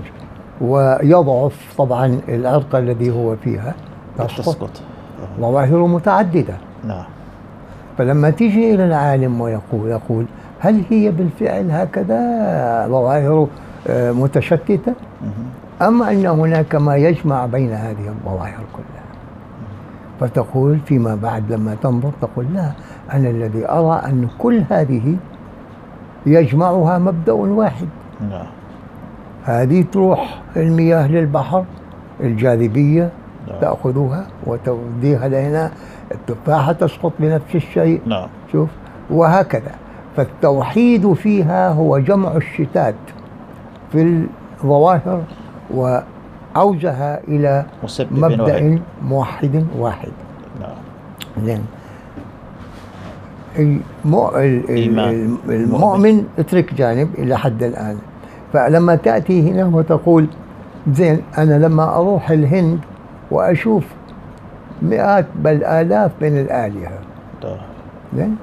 ويضعف 0.62 1.74
طبعا 1.78 2.20
العرق 2.30 2.76
الذي 2.76 3.12
هو 3.12 3.36
فيها 3.36 3.74
تسقط 4.18 4.40
تسقط. 4.40 4.70
آه. 4.70 5.42
ظواهر 5.42 5.88
متعددة. 5.88 6.54
نعم. 6.88 7.06
فلما 7.98 8.30
تيجي 8.30 8.76
إلى 8.76 8.86
العالم 8.86 9.42
ويقول 9.42 9.90
يقول 9.90 10.26
هل 10.60 10.84
هي 10.90 11.12
بالفعل 11.12 11.72
هكذا 11.72 12.18
ظواهر 12.88 13.48
آه، 13.88 14.12
متشتتة. 14.12 14.94
أم 15.82 16.04
أن 16.04 16.26
هناك 16.26 16.76
ما 16.76 16.96
يجمع 16.96 17.46
بين 17.46 17.72
هذه 17.72 18.08
الظواهر 18.08 18.64
كلها؟ 18.74 19.04
فتقول 20.20 20.80
فيما 20.86 21.16
بعد 21.16 21.52
لما 21.52 21.76
تنظر 21.84 22.12
تقول 22.22 22.46
لا 22.54 22.72
أنا 23.14 23.30
الذي 23.30 23.70
أرى 23.70 24.02
أن 24.06 24.28
كل 24.38 24.64
هذه 24.70 25.16
يجمعها 26.28 26.98
مبدأ 26.98 27.34
واحد. 27.34 27.88
نعم. 28.30 28.46
هذه 29.44 29.86
تروح 29.92 30.42
المياه 30.56 31.08
للبحر 31.08 31.66
الجاذبية 32.20 33.10
نعم. 33.48 33.60
تأخذها 33.62 34.28
وتوديها 34.46 35.28
لهنا 35.28 35.72
التفاحة 36.12 36.72
تسقط 36.72 37.14
بنفس 37.20 37.56
الشيء. 37.56 38.02
نعم. 38.06 38.28
شوف 38.52 38.70
وهكذا. 39.10 39.72
فالتوحيد 40.16 41.14
فيها 41.14 41.70
هو 41.70 41.98
جمع 41.98 42.32
الشتات 42.32 42.96
في 43.92 44.26
الظواهر 44.64 45.22
وعوزها 45.74 47.20
إلى 47.28 47.66
مسبب 47.84 48.24
واحد. 48.24 48.40
مبدأ 48.42 48.80
موحد 49.04 49.66
واحد. 49.80 50.12
نعم. 50.62 50.76
زين 51.46 51.66
المو... 53.60 54.30
ال- 54.30 54.36
ال- 54.38 54.70
إيمان. 54.70 55.38
المؤمن 55.50 56.24
اترك 56.40 56.74
جانب 56.74 57.10
إلى 57.18 57.38
حد 57.38 57.64
الآن. 57.64 57.98
فلما 58.54 58.96
تأتي 58.96 59.52
هنا 59.52 59.66
وتقول 59.66 60.28
زين 60.94 61.22
أنا 61.38 61.66
لما 61.66 61.96
أروح 61.96 62.32
الهند 62.32 62.80
وأشوف 63.32 63.84
مئات 64.82 65.26
بل 65.36 65.64
آلاف 65.64 66.12
من 66.22 66.38
الآلهة. 66.42 67.00
نعم. 67.44 67.58
زين؟ 68.16 68.36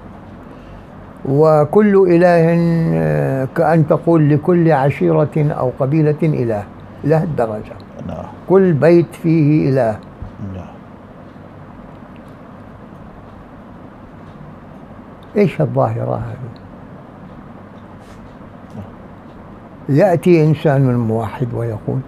وكل 1.29 2.07
إله 2.11 2.55
آه، 2.94 3.48
كأن 3.57 3.87
تقول 3.87 4.29
لكل 4.31 4.72
عشيرة 4.72 5.29
أو 5.37 5.70
قبيلة 5.79 6.16
إله 6.22 6.64
إله 7.05 7.22
الدرجة. 7.22 7.72
نعم. 8.09 8.24
كل 8.48 8.72
بيت 8.72 9.07
فيه 9.22 9.68
إله 9.70 9.96
نعم 10.55 10.64
إيش 15.37 15.61
الظاهرة 15.61 16.14
هذه؟ 16.14 16.64
يأتي 19.88 20.44
إنسان 20.44 20.97
موحد 20.97 21.55
ويقول 21.55 22.01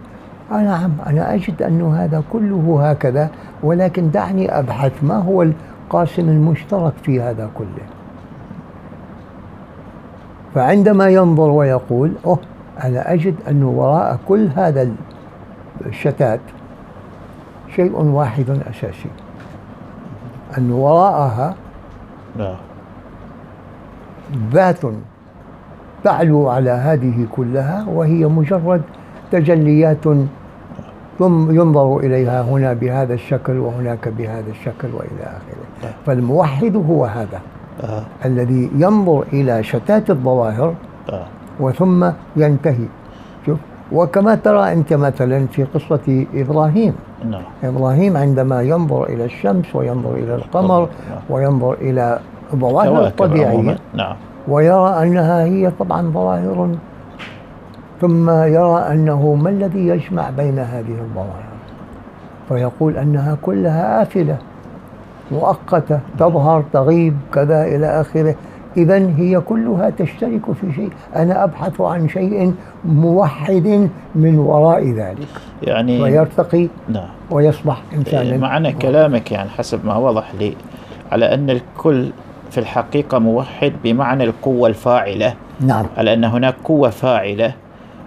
نعم 0.50 0.92
أنا 1.06 1.34
أجد 1.34 1.62
أن 1.62 1.82
هذا 1.82 2.22
كله 2.32 2.90
هكذا 2.90 3.30
ولكن 3.62 4.10
دعني 4.10 4.58
أبحث 4.58 4.92
ما 5.04 5.18
هو 5.18 5.42
القاسم 5.42 6.28
المشترك 6.28 6.92
في 7.02 7.20
هذا 7.20 7.50
كله؟ 7.54 7.86
فعندما 10.54 11.08
ينظر 11.08 11.50
ويقول 11.50 12.12
أوه 12.26 12.38
أنا 12.84 13.12
أجد 13.12 13.34
أن 13.48 13.62
وراء 13.62 14.18
كل 14.28 14.48
هذا 14.56 14.88
الشتات 15.86 16.40
شيء 17.76 17.96
واحد 17.96 18.50
أساسي 18.50 19.08
أن 20.58 20.72
وراءها 20.72 21.54
نعم. 22.36 22.56
ذات 24.52 24.80
تعلو 26.04 26.48
على 26.48 26.70
هذه 26.70 27.26
كلها 27.36 27.86
وهي 27.88 28.26
مجرد 28.26 28.82
تجليات 29.32 30.04
ثم 31.18 31.50
ينظر 31.50 31.98
إليها 31.98 32.42
هنا 32.42 32.72
بهذا 32.72 33.14
الشكل 33.14 33.58
وهناك 33.58 34.08
بهذا 34.08 34.50
الشكل 34.50 34.88
وإلى 34.94 35.22
آخره 35.22 35.92
فالموحد 36.06 36.76
هو 36.76 37.04
هذا 37.04 37.40
آه. 37.84 38.02
الذي 38.24 38.70
ينظر 38.74 39.24
إلى 39.32 39.62
شتات 39.62 40.10
الظواهر 40.10 40.74
آه. 41.08 41.26
وثم 41.60 42.10
ينتهي 42.36 42.86
شوف 43.46 43.58
وكما 43.92 44.34
ترى 44.34 44.72
أنت 44.72 44.92
مثلا 44.92 45.46
في 45.46 45.64
قصة 45.64 46.26
إبراهيم 46.34 46.94
نعم 47.24 47.42
إبراهيم 47.64 48.16
عندما 48.16 48.62
ينظر 48.62 49.04
إلى 49.04 49.24
الشمس 49.24 49.74
وينظر 49.74 50.14
إلى 50.14 50.34
القمر 50.34 50.80
نعم. 50.80 51.20
وينظر 51.30 51.74
إلى 51.74 52.18
الطبيعية. 52.52 53.46
عموما. 53.46 53.76
نعم. 53.94 54.16
ويرى 54.48 55.02
أنها 55.02 55.44
هي 55.44 55.70
طبعا 55.78 56.02
ظواهر. 56.02 56.70
ثم 58.00 58.30
يرى 58.30 58.78
أنه 58.78 59.35
ما 59.35 59.50
الذي 59.50 59.87
يجمع 59.88 60.30
بين 60.30 60.59
هذه 60.59 60.94
الظواهر؟ 61.00 61.44
فيقول 62.48 62.96
أنها 62.96 63.37
كلها 63.42 64.02
آفلة 64.02 64.38
مؤقتة 65.32 66.00
تظهر 66.18 66.64
تغيب 66.72 67.16
كذا 67.35 67.64
إلى 67.64 68.00
آخره. 68.00 68.35
إذا 68.76 69.11
هي 69.16 69.40
كلها 69.40 69.90
تشترك 69.90 70.52
في 70.61 70.72
شيء. 70.72 70.90
أنا 71.16 71.44
أبحث 71.44 71.80
عن 71.80 72.09
شيء 72.09 72.54
موحد 72.85 73.88
من 74.14 74.38
وراء 74.38 74.90
ذلك. 74.90 75.28
يعني 75.62 76.02
ويرتقي 76.02 76.68
نعم. 76.88 77.09
ويصبح 77.30 77.82
إنسانا. 77.94 78.37
معنى 78.37 78.72
كلامك 78.72 79.32
يعني 79.32 79.48
حسب 79.48 79.87
ما 79.87 79.96
وضح 79.96 80.35
لي 80.35 80.54
على 81.12 81.35
أن 81.35 81.50
الكل 81.50 82.11
في 82.50 82.59
الحقيقة 82.59 83.18
موحد 83.18 83.72
بمعنى 83.85 84.24
القوة 84.24 84.68
الفاعلة. 84.68 85.35
نعم. 85.61 85.87
على 85.96 86.14
أن 86.14 86.24
هناك 86.24 86.54
قوة 86.64 86.90
فاعلة 86.90 87.52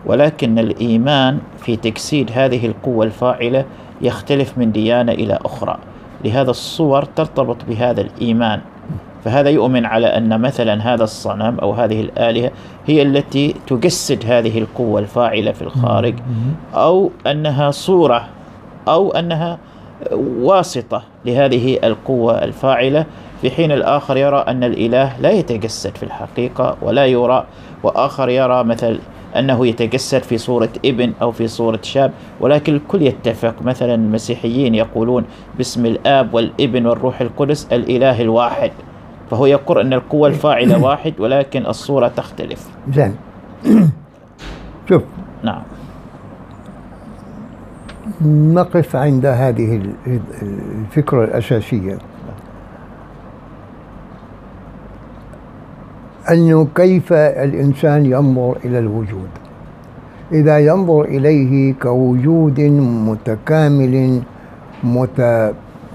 ولكن 0.05 0.59
الإيمان 0.59 1.39
في 1.59 1.75
تجسيد 1.75 2.31
هذه 2.33 2.65
القوة 2.65 3.05
الفاعلة 3.05 3.65
يختلف 4.01 4.57
من 4.57 4.71
ديانة 4.71 5.11
إلى 5.11 5.39
أخرى. 5.45 5.77
لهذا 6.25 6.51
الصور 6.51 7.03
ترتبط 7.03 7.57
بهذا 7.69 8.01
الإيمان. 8.01 8.61
فهذا 9.23 9.49
يؤمن 9.49 9.85
على 9.85 10.07
أن 10.07 10.41
مثلا 10.41 10.93
هذا 10.93 11.03
الصنم 11.03 11.59
أو 11.59 11.73
هذه 11.73 12.01
الآلهة 12.01 12.51
هي 12.87 13.01
التي 13.01 13.55
تجسد 13.67 14.25
هذه 14.25 14.59
القوة 14.59 14.99
الفاعلة 14.99 15.51
في 15.51 15.61
الخارج 15.61 16.13
أو 16.73 17.11
أنها 17.27 17.71
صورة 17.71 18.27
أو 18.87 19.11
أنها 19.11 19.57
واسطة 20.41 21.03
لهذه 21.25 21.79
القوة 21.83 22.43
الفاعلة. 22.43 23.05
في 23.41 23.51
حين 23.51 23.71
الآخر 23.71 24.17
يرى 24.17 24.37
أن 24.47 24.63
الإله 24.63 25.17
لا 25.19 25.31
يتجسد 25.31 25.97
في 25.97 26.03
الحقيقة 26.03 26.77
ولا 26.81 27.05
يرى 27.05 27.45
وآخر 27.83 28.29
يرى 28.29 28.63
مثل 28.63 28.99
أنه 29.35 29.67
يتجسد 29.67 30.23
في 30.23 30.37
صورة 30.37 30.69
ابن 30.85 31.13
أو 31.21 31.31
في 31.31 31.47
صورة 31.47 31.79
شاب 31.83 32.11
ولكن 32.41 32.75
الكل 32.75 33.01
يتفق. 33.01 33.55
مثلا 33.61 33.95
المسيحيين 33.95 34.75
يقولون 34.75 35.25
باسم 35.57 35.85
الآب 35.85 36.33
والابن 36.33 36.85
والروح 36.85 37.21
القدس 37.21 37.67
الإله 37.71 38.21
الواحد 38.21 38.71
فهو 39.31 39.45
يقر 39.45 39.81
أن 39.81 39.93
القوة 39.93 40.27
الفاعلة 40.29 40.83
واحد 40.87 41.13
ولكن 41.19 41.65
الصورة 41.65 42.07
تختلف. 42.07 42.67
زين. 42.93 43.15
شوف. 44.89 45.03
نعم. 45.43 45.61
نقف 48.53 48.95
عند 48.95 49.25
هذه 49.25 49.75
ال- 49.75 50.19
الفكرة 50.41 51.23
الأساسية. 51.23 51.97
أنه 56.31 56.67
كيف 56.75 57.13
الإنسان 57.13 58.05
ينظر 58.05 58.57
إلى 58.65 58.79
الوجود؟ 58.79 59.29
إذا 60.31 60.59
ينظر 60.59 61.01
إليه 61.01 61.73
كوجود 61.73 62.59
متكامل 63.09 64.21
مت 64.83 65.51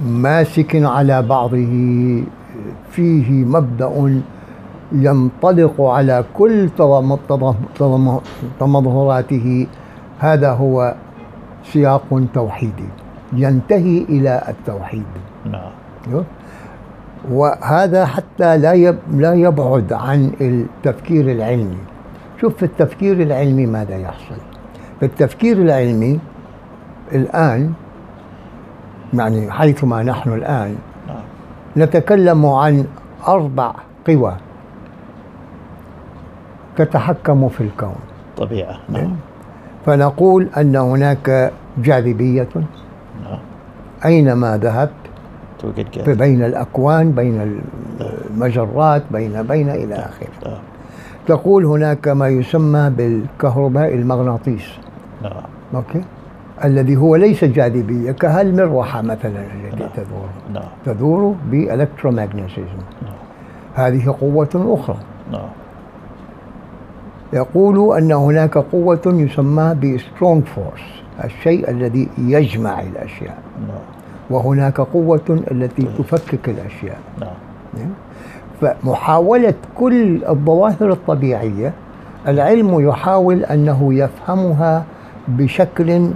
ماسك 0.07 0.77
على 0.77 1.23
بعضه 1.23 1.75
فيه 2.91 3.45
مبدأ 3.45 4.21
ينطلق 4.93 5.81
على 5.81 6.25
كل 6.35 6.69
تمظهراته 8.61 9.67
هذا 10.19 10.51
هو 10.53 10.95
سياق 11.73 12.23
توحيدي 12.35 12.89
ينتهي 13.33 13.99
إلى 14.09 14.43
التوحيد. 14.49 15.11
نعم. 15.51 15.73
وهذا 17.31 18.07
حتى 18.07 18.59
لا 18.59 18.93
لا 19.13 19.35
يبعد 19.35 19.93
عن 19.93 20.33
التفكير 20.41 21.31
العلمي. 21.33 21.79
شوف 22.41 22.57
في 22.57 22.63
التفكير 22.63 23.23
العلمي 23.23 23.67
ماذا 23.67 23.97
يحصل. 23.97 24.37
في 25.01 25.07
التفكير 25.07 25.57
العلمي 25.57 26.21
الآن 27.13 27.73
يعني 29.15 29.51
حيثما 29.51 30.03
نحن 30.03 30.33
الآن 30.33 30.77
نعم. 31.07 31.23
نتكلم 31.77 32.47
عن 32.47 32.85
أربع 33.29 33.75
قوى 34.07 34.37
تتحكم 36.77 37.49
في 37.49 37.61
الكون. 37.61 37.97
طبيعة. 38.37 38.79
نعم. 38.89 39.17
فنقول 39.87 40.49
أن 40.57 40.77
هناك 40.77 41.53
جاذبية. 41.79 42.49
نعم. 43.25 43.39
أينما 44.05 44.57
ذهبت؟ 44.57 45.04
بين 46.07 46.45
الأكوان 46.45 47.13
بين 47.13 47.61
المجرات 48.31 49.03
بين 49.11 49.43
بين 49.43 49.71
إلى 49.71 49.95
آخره. 49.95 50.51
نعم 50.51 50.59
تقول 51.27 51.65
هناك 51.65 52.09
ما 52.09 52.29
يسمى 52.29 52.91
بالكهرباء 52.91 53.95
المغناطيس. 53.95 54.79
نعم 55.23 55.43
أوكي؟ 55.75 56.05
الذي 56.65 56.97
هو 56.97 57.17
ليس 57.17 57.45
جاذبية 57.45 58.13
كهالمروحة 58.13 59.03
مثلا 59.03 59.45
التي. 59.73 59.89
تدور. 59.97 60.29
تدور 60.85 61.35
بإلكترومagnetism 61.51 63.05
هذه 63.75 64.17
قوة 64.21 64.49
أخرى. 64.55 64.97
نعم 65.33 65.49
يقول 67.33 67.99
أن 67.99 68.13
هناك 68.13 68.59
قوة 68.59 69.01
يسمى 69.07 69.75
بسترونج 69.75 70.45
فورس 70.45 71.03
الشيء 71.25 71.71
الذي 71.71 72.09
يجمع 72.19 72.81
الأشياء. 72.81 73.39
نعم 73.69 73.94
وهناك 74.31 74.81
قوة 74.81 75.43
التي 75.51 75.83
تفكك 75.99 76.49
الأشياء. 76.49 76.99
نعم. 77.21 77.91
فمحاولة 78.61 79.55
كل 79.79 80.25
الظواهر 80.29 80.93
الطبيعية 80.93 81.73
العلم 82.29 82.89
يحاول 82.89 83.45
أنه 83.45 83.95
يفهمها 83.95 84.85
بشكل 85.29 86.11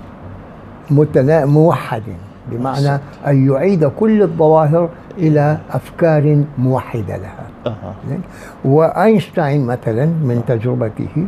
متنا- 0.90 1.44
موحد 1.44 2.02
بمعنى 2.50 2.98
أن 3.26 3.48
يعيد 3.50 3.84
كل 3.84 4.22
الظواهر 4.22 4.88
إلى 5.18 5.58
أفكار 5.72 6.44
موحدة 6.58 7.16
لها. 7.16 7.46
أها. 7.66 7.94
وأينشتاين 8.64 9.66
مثلا 9.66 10.06
من 10.06 10.42
تجربته 10.46 11.26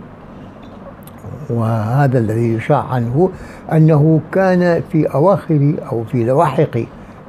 وهذا 1.50 2.18
الذي 2.18 2.54
يشاع 2.54 2.84
عنه 2.84 3.30
أنه 3.72 4.20
كان 4.32 4.82
في 4.92 5.06
أواخر 5.06 5.74
أو 5.92 6.04
في 6.04 6.24
لواحق 6.24 6.78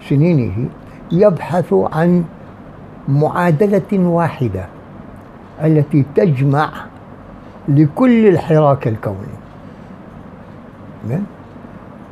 سنينه 0.10 0.69
يبحث 1.12 1.73
عن 1.73 2.23
معادلة 3.07 3.99
واحدة 3.99 4.65
التي 5.63 6.05
تجمع 6.15 6.69
لكل 7.67 8.27
الحراك 8.27 8.88
الكوني؟ 8.88 9.41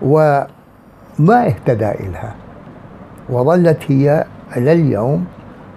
وما 0.02 0.48
اهتدى 1.20 1.92
إلها 1.92 2.36
وظلت 3.30 3.92
هي 3.92 4.26
إلى 4.58 4.72
اليوم 4.72 5.26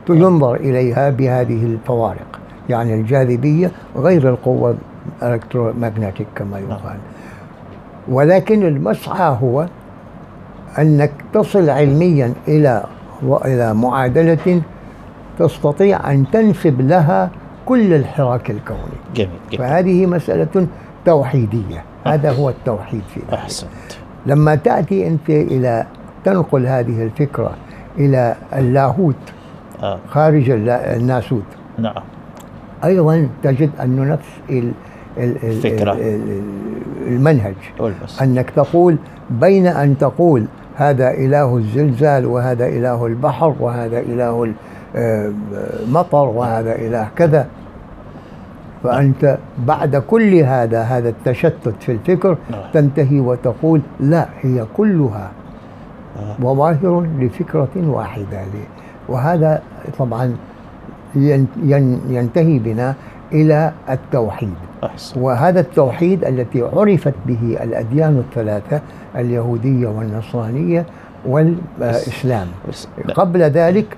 ينظر 0.09 0.55
إليها 0.55 1.11
بهذه 1.11 1.65
الفوارق 1.65 2.41
يعني 2.69 2.95
الجاذبية 2.95 3.71
غير 3.97 4.29
القوة 4.29 4.77
الالكترومagnetic 5.23 6.25
كما 6.37 6.59
يقال. 6.59 6.97
ولكن 8.09 8.67
المسعى 8.67 9.37
هو 9.43 9.67
أنك 10.79 11.13
تصل 11.33 11.71
علميا 11.71 12.33
إلى 12.49 12.85
إلى 13.45 13.75
معادلة 13.75 14.63
تستطيع 15.39 16.13
أن 16.13 16.25
تنسب 16.33 16.81
لها 16.81 17.31
كل 17.67 17.95
الحراك 17.95 18.51
الكوني. 18.51 18.99
جميل 19.15 19.31
جميل. 19.51 19.59
فهذه 19.59 20.07
مسألة 20.07 20.67
توحيدية. 21.05 21.85
هذا 22.07 22.33
هو 22.33 22.49
التوحيد 22.49 23.03
في 23.15 23.21
ذلك. 23.21 23.35
أحسنت. 23.35 23.71
لما 24.27 24.55
تأتي 24.55 25.07
أنت 25.07 25.31
إلى 25.31 25.87
تنقل 26.25 26.67
هذه 26.67 27.03
الفكرة 27.03 27.53
إلى 27.99 28.37
اللاهوت 28.53 29.17
آه. 29.83 29.99
خارج 30.09 30.51
الناسوت. 30.71 31.43
نعم. 31.79 32.03
أيضا 32.85 33.29
تجد 33.43 33.71
أنه 33.83 34.05
نفس 34.05 34.29
ال- 35.19 35.23
ال- 35.37 35.45
ال- 35.45 35.61
فكرة. 35.61 35.93
ال- 35.93 36.01
ال- 36.01 36.43
المنهج 37.07 37.55
والبس 37.81 38.23
أنك 38.23 38.51
تقول 38.51 38.97
بين 39.31 39.67
أن 39.67 39.99
تقول 39.99 40.45
هذا 40.77 41.11
إله 41.11 41.57
الزلزال 41.57 42.27
وهذا 42.27 42.67
إله 42.67 43.07
البحر 43.07 43.55
وهذا 43.61 43.99
إله 44.01 44.53
المطر 44.95 46.27
وهذا 46.29 46.75
إله 46.75 47.09
كذا 47.17 47.47
فأنت 48.83 49.39
بعد 49.67 49.97
كل 49.97 50.35
هذا 50.35 50.83
هذا 50.83 51.09
التشتت 51.09 51.75
في 51.81 51.93
الفكر 51.93 52.37
نعم. 52.51 52.61
تنتهي 52.73 53.21
وتقول 53.21 53.81
لا 54.01 54.29
هي 54.41 54.65
كلها 54.77 55.31
آه. 56.19 56.35
مظاهر 56.39 57.07
لفكرة 57.19 57.69
واحدة 57.77 58.45
لي- 58.45 58.69
وهذا 59.09 59.63
طبعا 59.99 60.37
ين- 61.15 61.47
ين- 61.65 62.01
ينتهي 62.09 62.59
بنا 62.59 62.95
إلى 63.33 63.73
التوحيد 63.91 64.55
أحسن 64.85 65.21
وهذا 65.21 65.61
التوحيد 65.61 66.25
التي 66.25 66.63
عرفت 66.63 67.15
به 67.27 67.59
الأديان 67.63 68.19
الثلاثة 68.29 68.81
اليهودية 69.17 69.87
والنصرانية 69.89 70.87
والإسلام 71.27 72.47
بس- 72.69 72.89
لا. 73.05 73.15
قبل 73.15 73.41
ذلك. 73.43 73.97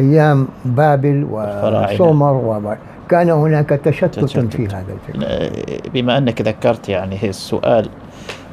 أيام 0.00 0.48
بابل. 0.64 1.26
وسومر 1.30 2.76
كان 3.08 3.30
هناك 3.30 3.68
تشتت 3.68 4.18
تشتت. 4.18 4.56
في 4.56 4.66
هذا 4.66 4.84
الفكر 4.92 5.90
بما 5.94 6.18
أنك 6.18 6.40
ذكرت 6.42 6.88
يعني 6.88 7.28
السؤال 7.28 7.88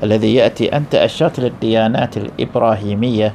الذي 0.03 0.35
يأتي 0.35 0.77
أنت 0.77 0.95
أشرت 0.95 1.39
للديانات 1.39 2.17
الإبراهيمية 2.17 3.33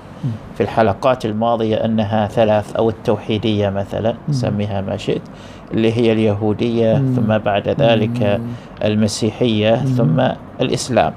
في 0.54 0.62
الحلقات 0.62 1.24
الماضية 1.24 1.76
أنها 1.84 2.26
ثلاث 2.26 2.76
أو 2.76 2.88
التوحيدية 2.88 3.68
مثلا 3.70 4.14
سميها 4.30 4.80
ما 4.80 4.96
شئت 4.96 5.22
اللي 5.74 5.92
هي 5.92 6.12
اليهودية 6.12 6.98
مم. 6.98 7.14
ثم 7.14 7.38
بعد 7.38 7.68
ذلك 7.68 8.22
مم. 8.22 8.40
المسيحية 8.84 9.74
ثم 9.76 10.22
الإسلام 10.60 11.12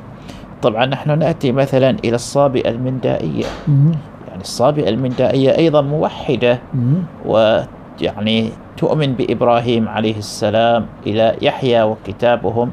طبعا 0.62 0.86
نحن 0.86 1.20
نأتي 1.20 1.52
مثلا 1.52 1.90
إلى 1.90 2.16
الصابئة 2.16 2.70
المندائية 2.70 3.46
مم. 3.68 3.92
يعني 4.30 4.42
الصابئة 4.42 4.90
المندائية 4.90 5.58
أيضا 5.58 5.82
موحدة 5.82 6.60
مم. 6.74 7.04
ويعني 7.26 8.50
تؤمن 8.78 9.14
بإبراهيم 9.14 9.90
عليه 9.90 10.18
السلام 10.18 10.86
إلى 11.08 11.36
يحيى 11.42 11.84
وكتابهم 11.84 12.72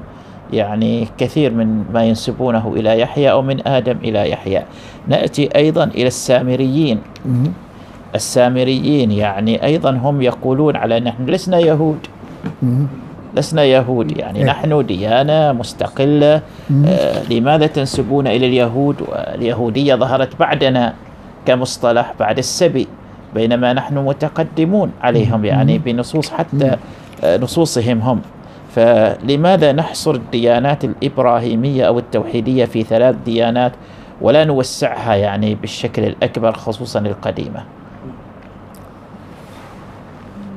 يعني 0.53 1.09
كثير 1.19 1.53
من 1.55 1.85
ما 1.95 2.05
ينسبونه 2.05 2.73
إلى 2.77 3.01
يحيى 3.01 3.31
أو 3.31 3.43
من 3.43 3.69
آدم 3.69 3.97
إلى 4.05 4.31
يحيى 4.31 4.63
نأتي 5.09 5.49
أيضا 5.57 5.85
إلى 5.85 6.07
السامريين 6.07 6.99
مم. 7.27 7.53
السامريين 8.15 9.11
يعني 9.13 9.65
أيضا 9.65 9.91
هم 9.91 10.23
يقولون 10.23 10.77
على 10.77 11.01
نحن 11.01 11.27
لسنا 11.27 11.59
يهود. 11.59 11.99
لسنا 13.37 13.65
يهود 13.65 14.19
يعني 14.19 14.39
إيه. 14.39 14.45
نحن 14.45 14.87
ديانة 14.87 15.53
مستقلة. 15.53 16.43
آه 16.87 17.23
لماذا 17.31 17.67
تنسبون 17.67 18.27
إلى 18.27 18.47
اليهود؟ 18.47 18.97
واليهودية 19.09 19.95
ظهرت 19.95 20.41
بعدنا 20.41 20.95
كمصطلح 21.47 22.15
بعد 22.21 22.39
السبي 22.39 22.87
بينما 23.35 23.73
نحن 23.73 23.99
متقدمون 23.99 24.91
عليهم 25.03 25.45
يعني 25.45 25.79
بنصوص 25.79 26.31
حتى 26.31 26.77
آه 27.25 27.37
نصوصهم 27.37 28.01
هم. 28.01 28.21
فلماذا 28.75 29.73
نحصر 29.73 30.15
الديانات 30.15 30.85
الإبراهيمية 30.85 31.85
أو 31.85 31.99
التوحيدية 31.99 32.65
في 32.65 32.83
ثلاث 32.83 33.17
ديانات 33.25 33.73
ولا 34.21 34.45
نوسعها 34.45 35.15
يعني 35.15 35.55
بالشكل 35.55 36.05
الأكبر 36.05 36.53
خصوصا 36.53 37.01
القديمة؟ 37.01 37.65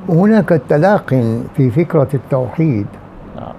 هناك 0.08 0.60
تلاق 0.68 1.14
في 1.56 1.70
فكرة 1.70 2.08
التوحيد 2.14 2.86
نعم. 3.36 3.52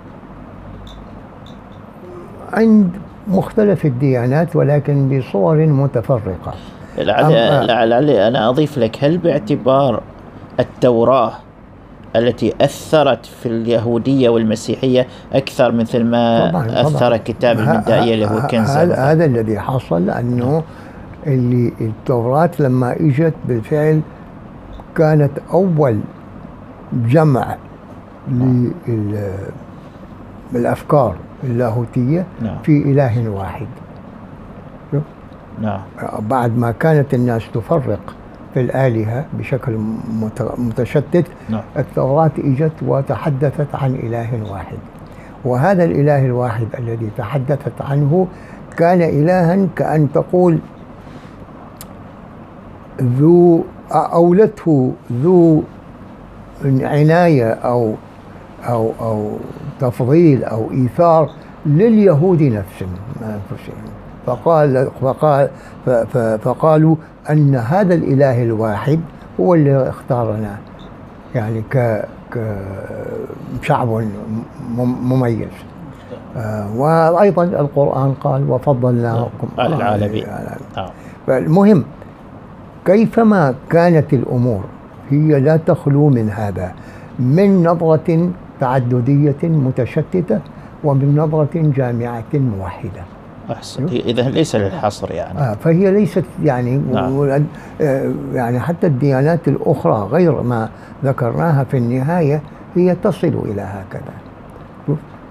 عند 2.53 2.89
مختلف 3.27 3.86
الديانات 3.86 4.55
ولكن 4.55 5.10
بصور 5.19 5.55
متفرقة. 5.65 6.53
لعل 6.97 7.25
أم- 7.25 7.67
لعل 7.69 8.10
أنا 8.10 8.49
أضيف 8.49 8.77
لك 8.77 9.03
هل 9.03 9.17
باعتبار 9.17 10.01
التوراة 10.60 11.31
التي 12.15 12.53
أثرت 12.62 13.25
في 13.25 13.45
اليهودية 13.45 14.29
والمسيحية 14.29 15.08
أكثر 15.34 15.71
مثل 15.71 16.03
ما 16.03 16.49
طبعا 16.51 16.81
أثر 16.81 16.99
طبعا 17.08 17.17
كتاب 17.17 17.58
ه- 17.58 17.60
المندائية 17.62 18.13
اللي 18.13 18.25
هو 18.25 18.47
كنز 18.47 18.69
هذا 18.77 19.25
الذي 19.25 19.60
حصل 19.60 20.10
أنه 20.10 20.63
اللي 21.27 21.73
التوراة 21.81 22.49
لما 22.60 22.93
إجت 22.99 23.34
بالفعل 23.47 24.01
كانت 24.97 25.31
أول 25.53 25.99
جمع 26.95 27.55
للأفكار 30.53 31.15
اللاهوتية 31.43 32.25
نعم. 32.41 32.58
في 32.63 32.77
إله 32.81 33.29
واحد؟ 33.29 33.67
نعم 35.62 35.79
بعد 36.19 36.58
ما 36.58 36.71
كانت 36.71 37.13
الناس 37.13 37.43
تفرق 37.53 38.15
في 38.53 38.62
الآلهة 38.62 39.25
بشكل 39.39 39.77
مت- 40.21 40.53
متشتت 40.60 41.25
نعم 41.49 41.62
التوراة 41.77 42.31
إجت 42.38 42.71
وتحدثت 42.81 43.75
عن 43.75 43.95
إله 43.95 44.51
واحد 44.51 44.77
وهذا 45.45 45.84
الإله 45.84 46.25
الواحد 46.25 46.67
الذي 46.79 47.10
تحدثت 47.17 47.81
عنه 47.81 48.27
كان 48.77 49.01
إلها 49.01 49.67
كأن 49.75 50.12
تقول 50.12 50.60
ذو 53.01 53.63
أولته 53.91 54.93
ذو 55.23 55.63
عناية 56.65 57.52
أو 57.54 57.94
أو 58.70 58.91
أو 59.02 59.32
تفضيل 59.80 60.44
أو 60.44 60.72
إيثار 60.72 61.30
لليهود 61.65 62.41
نفسهم 62.41 62.89
أنفسهم. 63.22 63.76
فقال 64.26 64.88
فقال 65.02 65.50
فقالوا 66.44 66.96
أن 67.30 67.56
هذا 67.56 67.94
الإله 67.96 68.44
الواحد 68.44 69.00
هو 69.39 69.54
اللي 69.54 69.89
اختارنا. 69.89 70.58
يعني 71.36 71.62
ك 71.72 72.06
كشعب 73.62 73.88
مم- 73.88 75.10
مميز. 75.13 75.48
آه، 76.38 76.76
وأيضا 76.76 77.44
القرآن 77.44 78.13
قال 78.13 78.50
وفضلناكم 78.52 79.48
على 79.58 79.76
العالمين. 79.76 80.26
نعم. 80.78 80.89
فالمهم 81.28 81.84
كيفما 82.86 83.54
كانت 83.70 84.13
الأمور 84.13 84.63
هي 85.10 85.39
لا 85.39 85.58
تخلو 85.58 86.10
من 86.10 86.30
هذا 86.30 86.74
من 87.20 87.63
نظرة 87.63 88.32
تعددية 88.60 89.44
متشتتة 89.44 90.39
ومن 90.84 91.15
نظرة 91.15 91.50
جامعة 91.54 92.34
موحدة 92.34 93.02
أحسن 93.52 93.86
إذا 93.86 94.30
ليس 94.30 94.56
للحصر 94.56 95.12
يعني 95.12 95.39
آه 95.39 95.54
فهي 95.54 95.91
ليست 95.91 96.26
يعني 96.44 96.78
نعم. 96.78 97.39
آه، 97.82 98.13
يعني 98.34 98.60
حتى 98.60 98.88
الديانات 98.88 99.48
الأخرى 99.48 100.08
غير 100.12 100.41
ما 100.41 100.70
ذكرناها 101.04 101.63
في 101.63 101.78
النهاية 101.78 102.41
هي 102.76 102.96
تصل 103.04 103.41
إلى 103.46 103.62
هكذا؟ 103.62 104.13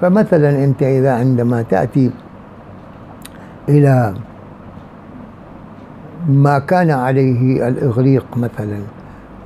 فمثلا 0.00 0.64
أنت 0.64 0.82
إذا 0.82 1.12
عندما 1.12 1.62
تأتي 1.62 2.10
إلى 3.68 4.14
ما 6.28 6.58
كان 6.58 6.90
عليه 6.90 7.68
الإغريق 7.68 8.26
مثلا 8.36 8.78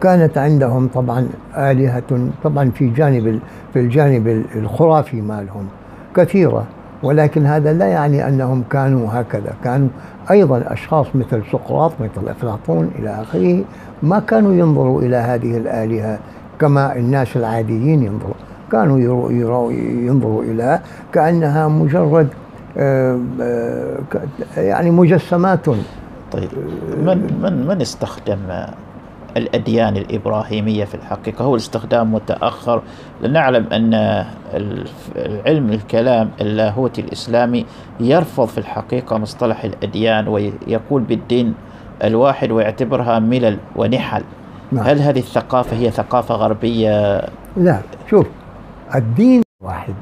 كانت 0.01 0.39
عندهم 0.39 0.89
طبعا 0.95 1.29
آلهة 1.57 2.29
طبعا 2.45 2.71
في 2.71 2.89
جانب 2.89 3.41
في 3.73 3.81
الجانب 3.81 4.45
الخرافي 4.55 5.21
مالهم 5.21 5.67
كثيرة. 6.17 6.65
ولكن 7.03 7.47
هذا 7.47 7.73
لا 7.73 7.87
يعني 7.87 8.29
أنهم 8.29 8.65
كانوا 8.71 9.09
هكذا. 9.13 9.53
كانوا 9.65 9.89
أيضا 10.31 10.65
أشخاص 10.67 11.07
مثل 11.15 11.43
سقراط 11.53 11.93
مثل 12.01 12.29
إفلاطون 12.29 12.91
إلى 12.99 13.11
آخره 13.11 13.65
ما 14.03 14.19
كانوا 14.19 14.55
ينظروا 14.55 15.03
إلى 15.03 15.17
هذه 15.17 15.57
الآلهة 15.57 16.19
كما 16.61 16.97
الناس 16.97 17.37
العاديين 17.37 18.03
ينظروا. 18.03 18.35
كانوا 18.73 18.99
يرو 18.99 19.31
يرو 19.31 19.71
ينظروا 19.71 20.43
اليها 20.43 20.83
كأنها 21.13 21.69
مجرد 21.69 22.29
آه، 22.79 23.21
آه، 23.41 23.99
يعني 24.57 24.91
مجسمات. 24.91 25.67
طيب 26.33 26.49
من 27.03 27.39
من 27.43 27.67
من 27.67 27.81
استخدم 27.81 28.39
الأديان 29.37 29.97
الإبراهيمية 29.97 30.85
في 30.85 30.95
الحقيقة 30.95 31.45
هو 31.45 31.55
الاستخدام 31.55 32.15
متأخر 32.15 32.83
لنعلم 33.23 33.67
أن 33.73 34.25
العلم 35.17 35.71
الكلام 35.73 36.31
اللاهوتي 36.41 37.01
الإسلامي 37.01 37.67
يرفض 38.01 38.45
في 38.47 38.59
الحقيقة 38.59 39.19
مصطلح 39.19 39.65
الأديان 39.65 40.29
ويقول 40.29 41.03
بالدين 41.03 41.55
الواحد 42.05 42.51
ويعتبرها 42.51 43.19
ملل 43.19 43.59
ونحل 43.77 44.23
نعم. 44.73 44.85
هل 44.85 44.99
هذه 44.99 45.19
الثقافة 45.19 45.77
هي 45.77 45.91
ثقافة 45.91 46.35
غربية 46.35 47.23
لا 47.57 47.81
شوف 48.11 48.27
الدين 48.95 49.43
واحد 49.65 49.95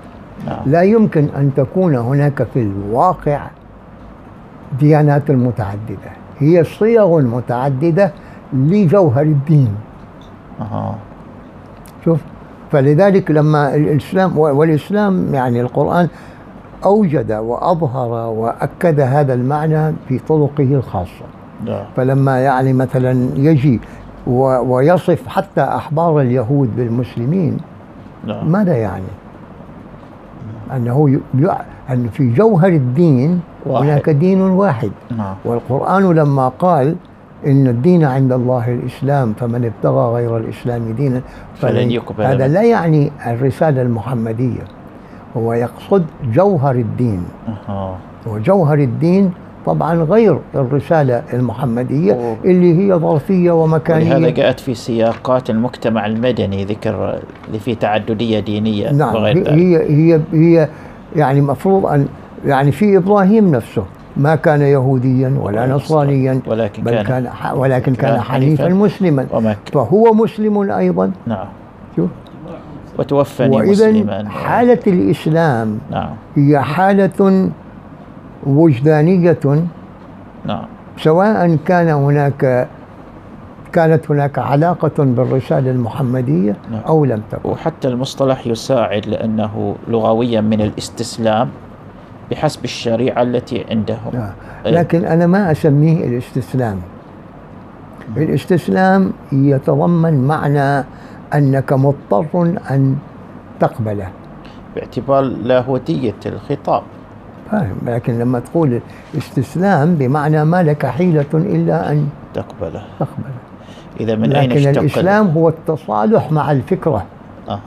نعم. 0.47 0.62
لا 0.67 0.83
يمكن 0.83 1.29
أن 1.37 1.55
تكون 1.57 1.97
هناك 1.97 2.43
في 2.43 2.62
الواقع 2.62 3.51
ديانات 4.79 5.31
متعددة 5.31 6.11
هي 6.39 6.65
صيغ 6.65 7.21
متعددة 7.21 8.12
لجوهر 8.53 9.23
الدين 9.23 9.75
أها. 10.61 10.95
شوف 12.05 12.21
فلذلك 12.73 13.31
لما 13.31 13.75
الإسلام 13.75 14.39
والإسلام 14.39 15.35
يعني 15.35 15.61
القرآن 15.61 16.09
أوجد 16.85 17.33
وأظهر 17.33 18.29
وأكد 18.31 19.01
هذا 19.01 19.35
المعنى 19.35 19.93
في 20.09 20.19
طرقه 20.19 20.65
الخاصة 20.75 21.25
نعم. 21.67 21.85
فلما 21.97 22.41
يعني 22.41 22.73
مثلا 22.73 23.29
يجي 23.37 23.81
و- 24.27 24.75
ويصف 24.75 25.29
حتى 25.29 25.61
أحبار 25.63 26.21
اليهود 26.21 26.77
بالمسلمين 26.77 27.57
نعم. 28.27 28.53
ماذا 28.53 28.77
يعني؟ 28.77 29.05
ي- 31.39 31.49
أن 31.91 32.09
في 32.09 32.31
جوهر 32.33 32.69
الدين 32.69 33.41
واحد. 33.67 33.85
هناك 33.85 34.11
دين 34.11 34.41
واحد 34.41 34.91
نعم. 35.17 35.35
والقرآن 35.45 36.13
لما 36.13 36.49
قال 36.49 36.97
إن 37.47 37.67
الدين 37.67 38.05
عند 38.05 38.33
الله 38.33 38.73
الإسلام 38.73 39.33
فمن 39.33 39.65
ابتغى 39.65 40.13
غير 40.15 40.37
الإسلام 40.37 40.93
دينا 40.93 41.21
فلن 41.55 41.91
يقبل 41.91 42.25
هذا. 42.25 42.49
لا 42.49 42.63
يعني 42.63 43.13
الرسالة 43.27 43.83
المحمدية 43.83 44.65
هو 45.37 45.53
يقصد 45.53 46.05
جوهر 46.33 46.75
الدين 46.75 47.25
أها. 47.69 47.97
وجوهر 48.27 48.79
الدين 48.79 49.31
طبعا 49.67 49.95
غير 49.95 50.39
الرسالة 50.55 51.23
المحمدية 51.33 52.13
أوه. 52.13 52.37
اللي 52.45 52.79
هي 52.79 52.95
ظرفية 52.95 53.51
ومكانية 53.51 54.15
ولهذا 54.15 54.31
جاءت 54.31 54.61
في 54.61 54.75
سياقات 54.75 55.51
المجتمع 55.51 56.07
المدني 56.07 56.65
ذكر 56.65 57.21
اللي 57.49 57.59
فيه 57.59 57.75
تعددية 57.75 58.41
دينية 58.41 58.93
نعم 58.93 59.15
وغير 59.15 59.51
هي 59.51 59.77
هي 59.77 60.15
هي, 60.15 60.21
هي 60.33 60.69
يعني 61.17 61.41
مفروض 61.41 61.87
أن 61.87 62.09
يعني 62.47 62.73
في 62.73 62.97
إبراهيم 62.97 63.55
نفسه 63.55 63.85
ما 64.16 64.35
كان 64.35 64.61
يهوديا 64.61 65.38
ولا 65.40 65.66
نصرانيا 65.66 66.40
ولكن 66.46 66.83
بل 66.83 67.02
كان 67.02 67.29
ولكن 67.55 67.94
كان 67.94 68.20
حنيفا 68.20 68.68
مسلما. 68.68 69.26
فهو 69.72 70.14
مسلم 70.14 70.70
أيضا. 70.70 71.12
نعم. 71.26 71.46
شوف. 71.96 72.11
وتوفني 72.98 73.57
مسلما. 73.57 74.29
حالة 74.29 74.79
الإسلام 74.87 75.79
نعم. 75.90 76.11
هي 76.37 76.61
حالة 76.61 77.50
وجدانية. 78.46 79.38
نعم. 80.46 80.64
سواء 80.98 81.57
كان 81.66 81.88
هناك 81.88 82.68
كانت 83.72 84.11
هناك 84.11 84.38
علاقة 84.38 85.05
بالرسالة 85.05 85.70
المحمدية 85.70 86.57
نعم. 86.70 86.81
أو 86.87 87.05
لم 87.05 87.22
تكن. 87.31 87.50
وحتى 87.50 87.88
المصطلح 87.88 88.46
يساعد 88.46 89.07
لأنه 89.07 89.76
لغويا 89.88 90.40
من 90.40 90.61
الاستسلام. 90.61 91.48
بحسب 92.31 92.65
الشريعة 92.65 93.23
التي 93.23 93.65
عندهم. 93.71 94.15
آه. 94.15 94.33
إيه. 94.67 94.73
لكن 94.73 95.05
أنا 95.05 95.27
ما 95.27 95.51
أسميه 95.53 96.07
الاستسلام. 96.07 96.81
الاستسلام 98.17 99.12
يتضمن 99.33 100.27
معنى 100.27 100.85
أنك 101.35 101.73
مضطر 101.73 102.55
أن 102.71 102.97
تقبله. 103.61 104.09
باعتبار 104.75 105.23
لاهوتية 105.23 106.15
الخطاب. 106.27 106.83
فاهم 107.51 107.77
لكن 107.87 108.19
لما 108.19 108.39
تقول 108.41 108.81
استسلام 109.19 109.95
بمعنى 109.95 110.45
ما 110.45 110.62
لك 110.62 110.87
حيلة 110.87 111.27
إلا 111.35 111.93
أن 111.93 112.09
تقبله. 112.35 112.83
تقبله. 112.99 113.35
إذا 114.01 114.15
من 114.15 114.33
أين 114.33 114.50
لكن 114.50 114.69
الإسلام 114.69 115.29
هو 115.29 115.48
التصالح 115.48 116.33
مع 116.33 116.53
الفكرة. 116.53 117.07
آه. 117.48 117.61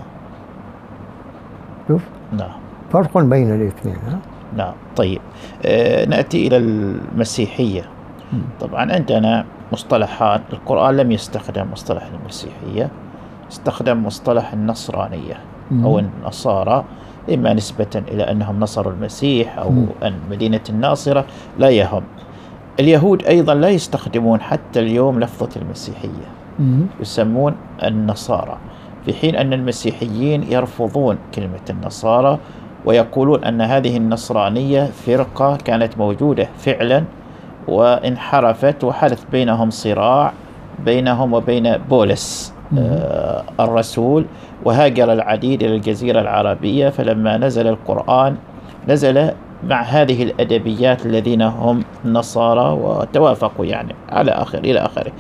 شوف. 1.87 2.01
نعم. 2.37 2.51
فرق 2.91 3.17
بين 3.17 3.55
الاثنين 3.55 3.95
ها؟ 3.95 4.19
نعم 4.55 4.73
طيب 4.95 5.21
آه 5.65 6.05
نأتي 6.05 6.47
إلى 6.47 6.57
المسيحية. 6.57 7.81
طبعا 8.59 8.91
عندنا 8.91 9.45
مصطلحات 9.71 10.41
القرآن 10.53 10.97
لم 10.97 11.11
يستخدم 11.11 11.65
مصطلح 11.71 12.09
المسيحية 12.21 12.89
استخدم 13.51 14.05
مصطلح 14.05 14.53
النصرانية 14.53 15.37
أو. 15.83 15.99
النصارى 15.99 16.85
إما 17.33 17.53
نسبة 17.53 18.03
إلى 18.07 18.31
أنهم 18.31 18.59
نصروا 18.59 18.93
المسيح 18.93 19.57
أو. 19.57 19.69
أن 20.03 20.13
مدينة 20.31 20.61
الناصرة 20.69 21.25
لا 21.59 21.69
يهم 21.69 22.03
اليهود 22.79 23.23
أيضا 23.23 23.53
لا 23.53 23.69
يستخدمون 23.69 24.41
حتى 24.41 24.79
اليوم 24.79 25.19
لفظة 25.19 25.49
المسيحية. 25.61 26.29
يسمون 27.01 27.55
النصارى 27.83 28.57
في 29.05 29.13
حين 29.13 29.35
أن 29.35 29.53
المسيحيين 29.53 30.43
يرفضون 30.51 31.17
كلمة 31.35 31.59
النصارى 31.69 32.39
ويقولون 32.85 33.43
أن 33.43 33.61
هذه 33.61 33.97
النصرانية 33.97 34.83
فرقة 34.85 35.57
كانت 35.65 35.97
موجودة 35.97 36.49
فعلا 36.57 37.03
وانحرفت 37.67 38.83
وحدث 38.83 39.23
بينهم 39.31 39.69
صراع 39.69 40.33
بينهم 40.85 41.33
وبين 41.33 41.77
بولس 41.77 42.53
آه 42.77 43.43
الرسول 43.59 44.25
وهاجر 44.65 45.13
العديد 45.13 45.63
إلى 45.63 45.75
الجزيرة 45.75 46.21
العربية 46.21 46.89
فلما 46.89 47.37
نزل 47.37 47.67
القرآن 47.67 48.35
نزل 48.87 49.31
مع 49.63 49.81
هذه 49.81 50.23
الأدبيات 50.23 51.05
الذين 51.05 51.41
هم 51.41 51.83
نصارى 52.05 52.71
وتوافقوا 52.81 53.65
يعني 53.65 53.95
على 54.09 54.31
آخر 54.31 54.57
إلى 54.57 54.79
آخره. 54.79 55.11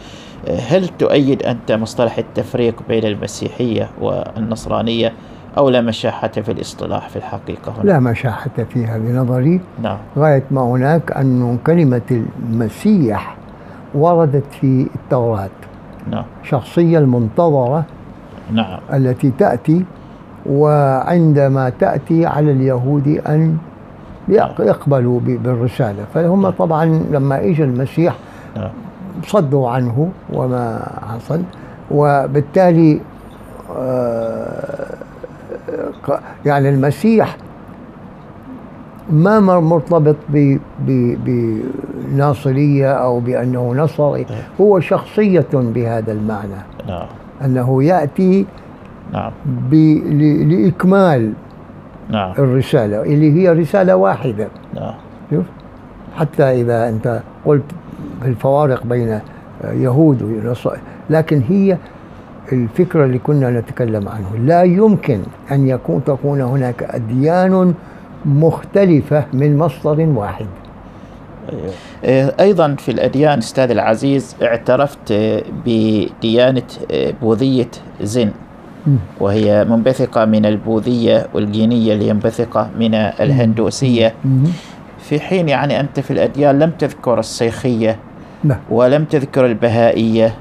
هل 0.69 0.87
تؤيد 0.87 1.43
أنت 1.43 1.71
مصطلح 1.71 2.17
التفريق 2.17 2.75
بين 2.89 3.05
المسيحية 3.05 3.89
والنصرانية؟ 4.01 5.13
أو 5.59 5.69
لا 5.69 5.81
مشاحة 5.81 6.27
في 6.27 6.51
الاصطلاح 6.51 7.09
في 7.09 7.15
الحقيقة 7.15 7.71
هنا؟ 7.77 7.83
لا 7.83 7.99
مشاحة 7.99 8.49
فيها 8.69 8.97
بنظري 8.97 9.61
نعم. 9.83 9.97
غاية 10.17 10.43
ما 10.51 10.61
هناك 10.61 11.11
أن 11.11 11.57
كلمة 11.67 12.23
المسيح 12.49 13.35
وردت 13.95 14.43
في 14.61 14.87
التوراة. 14.95 15.49
نعم. 16.11 16.23
شخصية 16.43 16.97
المنتظرة 16.99 17.83
نعم. 18.53 18.79
التي 18.93 19.31
تأتي 19.39 19.85
وعندما 20.45 21.69
تأتي 21.79 22.25
على 22.25 22.51
اليهود 22.51 23.07
أن 23.07 23.57
يق- 24.27 24.61
يقبلوا 24.61 25.19
بالرسالة. 25.23 26.03
فهم 26.13 26.49
طبعا 26.49 26.85
لما 27.11 27.45
إجا 27.45 27.63
المسيح 27.63 28.15
نعم. 28.57 28.69
صدوا 29.27 29.69
عنه 29.69 30.09
وما 30.33 30.87
حصل 31.13 31.41
وبالتالي 31.91 33.01
آه، 33.77 34.68
يعني 36.45 36.69
المسيح 36.69 37.37
ما 39.11 39.39
مر- 39.39 39.59
مرتبط 39.59 40.15
بناصرية 41.25 42.91
أو 42.93 43.19
بأنه 43.19 43.73
نصري. 43.75 44.25
هو 44.61 44.79
شخصية 44.79 45.45
بهذا 45.53 46.11
المعنى. 46.11 46.61
نعم. 46.87 47.07
أنه 47.45 47.83
يأتي 47.83 48.45
نعم. 49.13 49.31
لإكمال 50.49 51.33
نعم. 52.09 52.31
الرسالة 52.39 53.01
اللي 53.03 53.31
هي 53.41 53.49
رسالة 53.53 53.95
واحدة. 53.95 54.47
نعم. 54.75 54.93
حتى 56.15 56.43
إذا 56.43 56.89
أنت 56.89 57.21
قلت 57.45 57.63
الفوارق 58.25 58.83
بين 58.85 59.19
يهود 59.63 60.21
ونصارى 60.21 60.77
لكن 61.09 61.41
هي 61.49 61.77
الفكرة 62.53 63.05
اللي 63.05 63.17
كنا 63.19 63.59
نتكلم 63.59 64.09
عنه. 64.09 64.45
لا 64.45 64.63
يمكن 64.63 65.19
أن 65.51 65.67
يكون 65.67 66.03
تكون 66.05 66.41
هناك 66.41 66.83
أديان 66.83 67.73
مختلفة 68.25 69.25
من 69.33 69.57
مصدر 69.57 70.01
واحد. 70.01 70.45
آه، 72.05 72.33
أيضا 72.39 72.75
في 72.75 72.91
الأديان 72.91 73.37
أستاذ 73.37 73.71
العزيز 73.71 74.35
اعترفت 74.41 75.13
بديانة 75.65 76.63
بوذية 77.21 77.71
زن 78.01 78.31
وهي 79.19 79.65
منبثقة 79.69 80.25
من 80.25 80.45
البوذية 80.45 81.27
والجينية 81.33 81.93
اللي 81.93 82.07
ينبثقة 82.07 82.69
من 82.79 82.95
الهندوسية. 82.95 84.13
في 84.99 85.19
حين 85.19 85.49
يعني 85.49 85.79
أنت 85.79 85.99
في 85.99 86.11
الأديان 86.11 86.59
لم 86.59 86.71
تذكر 86.71 87.19
السيخية 87.19 87.99
نعم. 88.43 88.57
ولم 88.69 89.05
تذكر 89.05 89.45
البهائية 89.45 90.33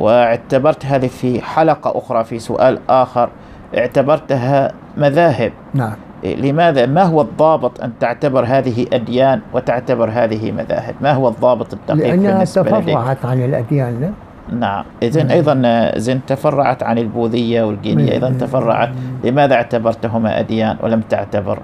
واعتبرت 0.00 0.86
هذه 0.86 1.06
في 1.06 1.40
حلقة 1.42 1.98
أخرى 1.98 2.24
في 2.24 2.38
سؤال 2.38 2.78
آخر 2.88 3.30
اعتبرتها 3.78 4.72
مذاهب. 4.96 5.52
نعم. 5.74 5.92
لماذا؟ 6.24 6.86
ما 6.86 7.02
هو 7.02 7.20
الضابط 7.20 7.80
أن 7.84 7.92
تعتبر 8.00 8.44
هذه 8.44 8.86
أديان 8.92 9.40
وتعتبر 9.52 10.10
هذه 10.12 10.52
مذاهب؟ 10.52 10.94
ما 11.00 11.12
هو 11.12 11.28
الضابط 11.28 11.74
الدقيق 11.74 12.06
لأنها 12.14 12.44
تفرعت 12.44 13.24
عن 13.24 13.44
الأديان 13.44 14.00
لا؟ 14.00 14.10
نعم. 14.58 14.84
إذن 15.02 15.30
أيضا 15.30 15.90
زين 15.98 16.20
تفرعت 16.26 16.82
عن 16.82 16.98
البوذية 16.98 17.62
والجينية. 17.62 18.16
إذا 18.16 18.34
تفرعت. 18.40 18.88
لماذا 19.24 19.54
اعتبرتهما 19.54 20.40
أديان 20.40 20.76
ولم 20.82 21.00
تعتبر؟ 21.00 21.58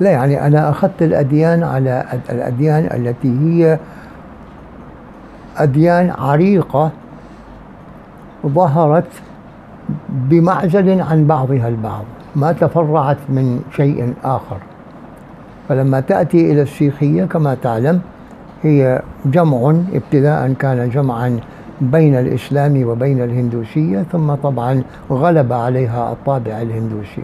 لا 0.00 0.10
يعني 0.10 0.46
أنا 0.46 0.70
أخذت 0.70 1.02
الأديان 1.02 1.62
على 1.62 2.04
أد- 2.12 2.30
الأديان 2.30 2.84
التي 2.94 3.28
هي 3.40 3.78
أديان 5.56 6.10
عريقة 6.18 6.90
ظهرت 8.48 9.08
بمعزل 10.08 11.00
عن 11.00 11.26
بعضها 11.26 11.68
البعض 11.68 12.04
ما 12.36 12.52
تفرعت 12.52 13.16
من 13.28 13.60
شيء 13.76 14.14
آخر. 14.24 14.56
فلما 15.68 16.00
تأتي 16.00 16.52
إلى 16.52 16.62
السيخية 16.62 17.24
كما 17.24 17.54
تعلم 17.62 18.00
هي 18.62 19.02
جمع 19.26 19.74
ابتداء 19.94 20.52
كان 20.52 20.90
جمعا 20.90 21.40
بين 21.80 22.14
الإسلام 22.14 22.88
وبين 22.88 23.22
الهندوسية 23.22 24.02
ثم 24.12 24.34
طبعا 24.34 24.82
غلب 25.10 25.52
عليها 25.52 26.12
الطابع 26.12 26.62
الهندوسي. 26.62 27.22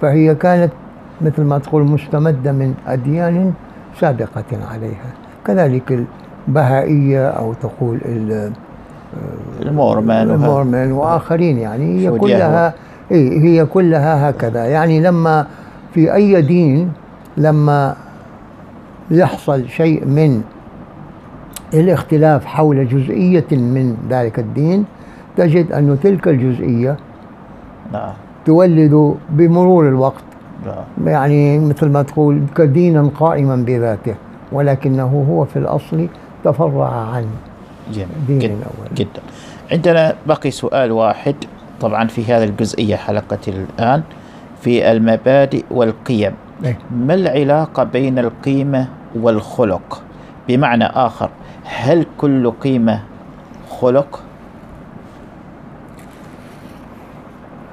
فهي 0.00 0.34
كانت 0.34 0.72
مثل 1.20 1.42
ما 1.42 1.58
تقول 1.58 1.82
مستمدة 1.82 2.52
من 2.52 2.74
أديان 2.86 3.52
سابقة 4.00 4.44
عليها. 4.72 5.10
كذلك 5.46 6.06
البهائية 6.48 7.28
أو 7.28 7.52
تقول 7.52 7.98
ال- 9.60 9.68
المورمان 9.68 10.30
المورمن 10.30 10.92
وآخرين 10.92 11.58
يعني 11.58 11.98
هي 12.08 12.18
كلها 12.18 12.74
إيه 13.10 13.40
هي 13.40 13.66
كلها 13.66 14.30
هكذا. 14.30 14.64
يعني 14.64 15.00
لما 15.00 15.46
في 15.94 16.14
أي 16.14 16.42
دين 16.42 16.92
لما 17.36 17.96
يحصل 19.10 19.68
شيء 19.68 20.04
من 20.06 20.42
الاختلاف 21.74 22.44
حول 22.44 22.88
جزئية 22.88 23.46
من 23.52 23.96
ذلك 24.10 24.38
الدين 24.38 24.84
تجد 25.36 25.72
أن 25.72 25.98
تلك 26.02 26.28
الجزئية 26.28 26.96
نعم. 27.92 28.12
تولد 28.46 29.14
بمرور 29.30 29.88
الوقت. 29.88 30.24
نعم. 30.66 31.08
يعني 31.08 31.58
مثل 31.58 31.88
ما 31.88 32.02
تقول 32.02 32.42
كدينا 32.56 33.10
قائما 33.20 33.56
بذاته 33.56 34.14
ولكنه 34.52 35.24
هو 35.30 35.44
في 35.44 35.58
الأصل 35.58 36.06
تفرع 36.44 36.90
عن 36.90 37.24
جميل. 37.92 38.38
جدا, 38.38 38.66
جدا. 38.94 39.20
عندنا 39.72 40.14
بقي 40.26 40.50
سؤال 40.50 40.92
واحد. 40.92 41.34
طبعا 41.80 42.08
في 42.08 42.24
هذه 42.24 42.44
الجزئية 42.44 42.96
حلقة 42.96 43.38
الآن 43.48 44.02
في 44.60 44.92
المبادئ 44.92 45.64
والقيم. 45.70 46.32
إيه. 46.64 46.78
ما 46.90 47.14
العلاقة 47.14 47.84
بين 47.84 48.18
القيمة 48.18 48.88
والخلق؟ 49.16 50.02
بمعنى 50.48 50.84
آخر 50.84 51.30
هل 51.64 52.06
كل 52.18 52.50
قيمة 52.50 53.00
خلق؟ 53.70 54.22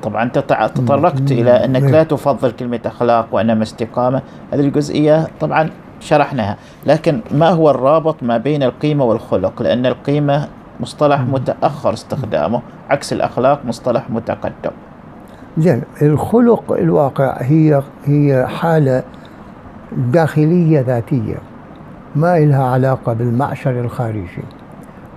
طبعا 0.03 0.29
تطرقت 0.29 1.31
إلى 1.31 1.51
أنك 1.51 1.83
لا 1.83 2.03
تفضل 2.03 2.51
كلمة 2.51 2.79
أخلاق 2.85 3.27
وإنما 3.31 3.63
استقامة. 3.63 4.21
هذه 4.53 4.59
الجزئية 4.59 5.27
طبعا 5.39 5.69
شرحناها. 5.99 6.57
لكن 6.85 7.21
ما 7.31 7.49
هو 7.49 7.69
الرابط 7.69 8.23
ما 8.23 8.37
بين 8.37 8.63
القيمة 8.63 9.05
والخلق؟ 9.05 9.61
لأن 9.61 9.85
القيمة 9.85 10.47
مصطلح 10.79 11.21
متأخر 11.21 11.93
استخدامه 11.93 12.61
عكس 12.89 13.13
الأخلاق 13.13 13.65
مصطلح 13.65 14.09
متقدم. 14.09 14.71
زين 15.57 15.81
الخلق 16.01 16.71
الواقع 16.71 17.37
هي 17.41 17.81
هي 18.05 18.47
حالة 18.47 19.03
داخلية 19.97 20.81
ذاتية 20.81 21.37
ما 22.15 22.37
إلها 22.37 22.63
علاقة 22.63 23.13
بالمعشر 23.13 23.79
الخارجي. 23.81 24.43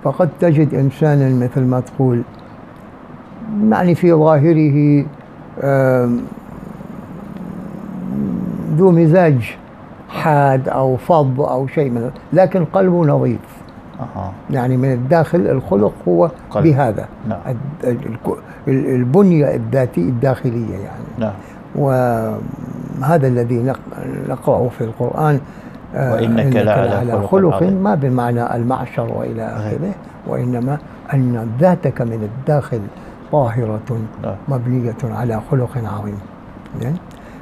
فقد 0.03 0.29
تجد 0.39 0.73
إنسانا 0.73 1.45
مثل 1.45 1.61
ما 1.61 1.79
تقول 1.79 2.21
يعني 3.69 3.95
في 3.95 4.13
ظاهره 4.13 5.05
ذو 8.75 8.91
مزاج 8.91 9.55
حاد 10.11 10.69
أو 10.69 10.97
فظ 10.97 11.41
أو 11.41 11.67
شيء 11.67 11.89
من 11.89 12.11
لكن 12.33 12.65
قلبه 12.65 13.05
نظيف 13.05 13.39
أها 13.99 14.31
يعني 14.49 14.77
من 14.77 14.93
الداخل 14.93 15.39
الخلق 15.39 15.93
هو 16.07 16.31
قلب. 16.49 16.63
بهذا 16.63 17.05
نعم. 17.29 17.39
الد- 17.47 17.59
ال- 17.83 18.07
ال- 18.67 18.95
البنية 18.95 19.55
الذاتية 19.55 20.01
الداخلية 20.09 20.73
يعني 20.75 21.03
نعم 21.17 21.33
وهذا 21.75 23.27
الذي 23.27 23.63
نق- 23.63 24.29
نقرأه 24.29 24.69
في 24.77 24.83
القرآن 24.83 25.39
آه، 25.95 26.13
وإنك 26.13 26.55
لعلى 26.55 27.27
خلق 27.27 27.51
خلق. 27.59 27.63
ما 27.63 27.95
بمعنى 27.95 28.55
المعشر 28.55 29.11
وإلى 29.17 29.43
آخره 29.45 29.91
وإنما 30.27 30.77
أن 31.13 31.49
ذاتك 31.59 32.01
من 32.01 32.29
الداخل 32.39 32.79
طاهرة 33.31 33.79
نعم. 34.23 34.35
مبنية 34.47 34.95
على 35.03 35.41
خلق 35.51 35.69
عظيم؟ 35.77 36.17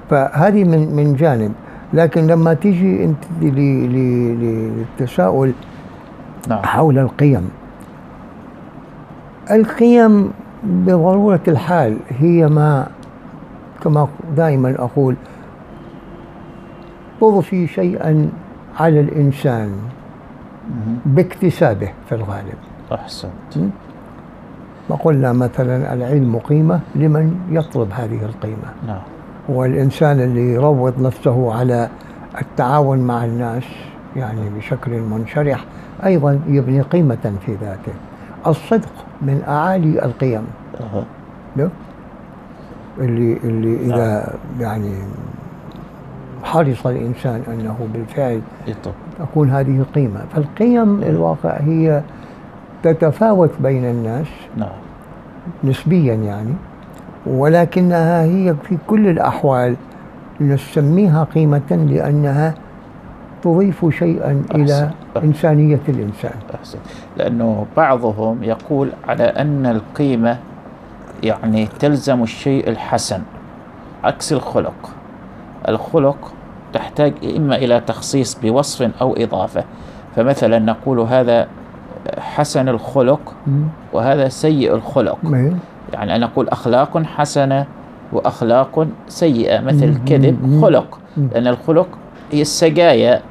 فهذه 0.10 0.64
من 0.64 0.96
من 0.96 1.16
جانب 1.16 1.52
لكن 1.94 2.28
لما 2.28 2.54
تيجي 2.54 3.04
انت 3.04 3.24
للتساؤل 3.42 5.54
نعم. 6.48 6.64
حول 6.64 7.00
القيم. 7.00 7.50
القيم 9.52 10.32
بضرورة 10.64 11.40
الحال 11.48 11.98
هي 12.10 12.48
ما 12.48 12.88
كما 13.84 14.08
دائما 14.38 14.76
أقول 14.80 15.16
تضفي 17.22 17.68
شيئا 17.68 18.30
على 18.80 19.00
الإنسان 19.00 19.72
باكتسابه 21.06 21.92
في 22.10 22.16
الغالب. 22.16 22.58
أحسنت. 22.92 23.72
وقلنا 24.90 25.34
مثلا 25.34 25.94
العلم 25.94 26.38
قيمة 26.38 26.80
لمن 26.96 27.40
يطلب 27.50 27.92
هذه 27.92 28.26
القيمة. 28.26 28.74
نعم. 28.88 29.19
والإنسان 29.50 30.20
اللي 30.20 30.54
يروض 30.54 31.02
نفسه 31.02 31.54
على 31.54 31.90
التعاون 32.42 33.00
مع 33.00 33.26
الناس 33.26 33.64
يعني 34.16 34.50
بشكل 34.58 34.92
منشرح 34.92 35.66
أيضا 36.06 36.40
يبني 36.48 36.82
قيمة 36.82 37.34
في 37.46 37.54
ذاته. 37.62 37.94
الصدق 38.48 38.92
من 39.22 39.42
أعالي 39.48 40.06
القيم. 40.06 40.48
ده 41.58 41.70
اللي 43.00 43.38
اللي 43.44 43.76
إذا 43.76 44.36
يعني 44.60 44.94
حرص 46.44 46.88
الإنسان 46.88 47.42
أنه 47.48 47.88
بالفعل 47.94 48.42
تكون 49.20 49.50
هذه 49.50 49.86
قيمة. 49.96 50.20
فالقيم 50.34 51.04
الواقع 51.04 51.58
هي 51.60 52.02
تتفاوت 52.84 53.52
بين 53.60 53.86
الناس 53.86 54.28
نعم. 54.58 54.70
نسبيا 55.64 56.14
يعني. 56.14 56.54
ولكنها 57.30 58.24
هي 58.24 58.56
في 58.64 58.78
كل 58.88 59.08
الأحوال 59.08 59.76
نسميها 60.42 61.24
قيمة 61.24 61.88
لأنها 61.90 62.54
تضيف 63.44 63.86
شيئا 63.90 64.44
إلى 64.56 64.64
أحسن. 64.74 64.90
إنسانية 65.24 65.80
الإنسان 65.90 66.32
أحسن 66.56 66.80
لأنه 67.18 67.66
بعضهم 67.78 68.44
يقول 68.44 68.90
على 69.08 69.24
أن 69.24 69.66
القيمة 69.66 70.38
يعني 71.24 71.68
تلزم 71.80 72.24
الشيء 72.24 72.70
الحسن 72.70 73.22
عكس 74.04 74.34
الخلق 74.34 74.90
الخلق 75.68 76.32
تحتاج 76.74 77.14
إما 77.38 77.56
إلى 77.56 77.80
تخصيص 77.80 78.40
بوصف 78.44 79.02
أو 79.02 79.16
إضافة 79.16 79.64
فمثلا 80.16 80.60
نقول 80.60 81.00
هذا 81.00 81.48
حسن 82.20 82.70
الخلق. 82.70 83.34
وهذا 83.94 84.30
سيء 84.30 84.76
الخلق. 84.76 85.18
يعني 85.94 86.16
أنا 86.16 86.26
أقول 86.26 86.50
أخلاق 86.50 87.04
حسنة 87.04 87.66
وأخلاق 88.14 88.88
سيئة 89.08 89.62
مثل. 89.62 89.84
الكذب. 89.84 90.62
خلق. 90.62 91.00
لأن 91.18 91.48
الخلق 91.48 91.88
هي 92.32 92.42
السجايا. 92.42 93.22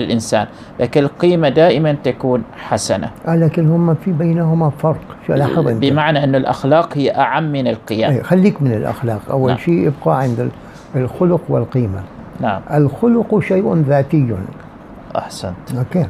للإنسان 0.00 0.46
لكن 0.80 1.02
القيمة 1.02 1.48
دائما 1.48 1.96
تكون 2.04 2.42
حسنة 2.56 3.10
آه 3.28 3.36
لكن 3.36 3.68
هم 3.68 3.94
في 3.94 4.12
بينهما 4.12 4.70
فرق 4.70 5.00
لاحظ 5.28 5.68
بمعنى 5.68 6.24
أن 6.24 6.34
الأخلاق 6.34 6.98
هي 6.98 7.10
أعم 7.16 7.52
من 7.52 7.66
القيم 7.66 8.10
إيه، 8.10 8.22
خليك 8.22 8.62
من 8.62 8.72
الأخلاق 8.72 9.20
أول 9.30 9.48
نعم. 9.50 9.58
شيء 9.58 9.88
ابقى 10.02 10.20
عند 10.20 10.40
ال- 10.40 10.50
الخلق 10.96 11.40
والقيمة 11.48 12.02
نعم 12.40 12.60
الخلق 12.74 13.38
شيء 13.40 13.74
ذاتي 13.74 14.34
أحسنت 15.16 15.54
أوكي 15.78 16.06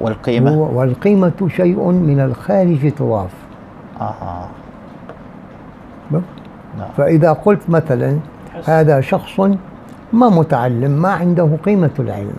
والقيمة 0.00 0.58
والقيمة 0.58 1.48
شيء 1.56 1.90
من 1.90 2.20
الخارج 2.20 2.90
تضاف 2.92 3.30
آه. 4.00 4.48
نعم. 6.78 6.88
فإذا 6.96 7.32
قلت 7.32 7.70
مثلا 7.70 8.18
هذا 8.64 9.00
شخص 9.00 9.40
ما 10.12 10.28
متعلم 10.28 10.90
ما 10.90 11.08
عنده 11.08 11.48
قيمة 11.64 11.90
العلم. 11.98 12.36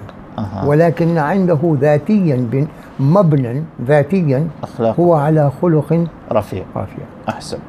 ولكن 0.66 1.18
عنده 1.18 1.60
ذاتيا 1.82 2.36
بن- 2.52 2.68
مبنى 3.00 3.64
ذاتيا 3.86 4.48
أخلاق 4.64 5.00
هو 5.00 5.14
على 5.16 5.52
خلق 5.62 6.06
رفيع. 6.32 6.64
رفيع. 6.76 7.04
أحسنت. 7.30 7.62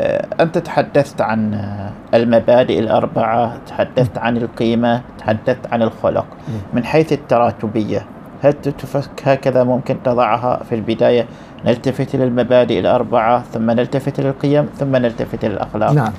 آه، 0.00 0.26
أنت 0.40 0.58
تحدثت 0.58 1.20
عن 1.20 1.54
آه، 1.54 1.90
المبادئ 2.14 2.78
الأربعة 2.78 3.56
تحدثت 3.66 4.18
عن 4.18 4.36
القيمة 4.36 5.00
تحدثت 5.18 5.66
عن 5.72 5.82
الخلق. 5.82 6.26
من 6.72 6.84
حيث 6.84 7.12
التراتبية 7.12 8.02
هل 8.44 8.52
تتفك 8.52 9.28
هكذا 9.28 9.64
ممكن 9.64 9.96
تضعها 10.04 10.62
في 10.62 10.74
البداية؟ 10.74 11.26
نلتفت 11.64 12.14
إلى 12.14 12.24
المبادئ 12.24 12.78
الأربعة 12.78 13.42
ثم 13.42 13.70
نلتفت 13.70 14.18
إلى 14.18 14.28
القيم 14.28 14.66
ثم 14.76 14.96
نلتفت 14.96 15.44
إلى 15.44 15.54
الأخلاق 15.54 15.92
نعم. 15.92 16.12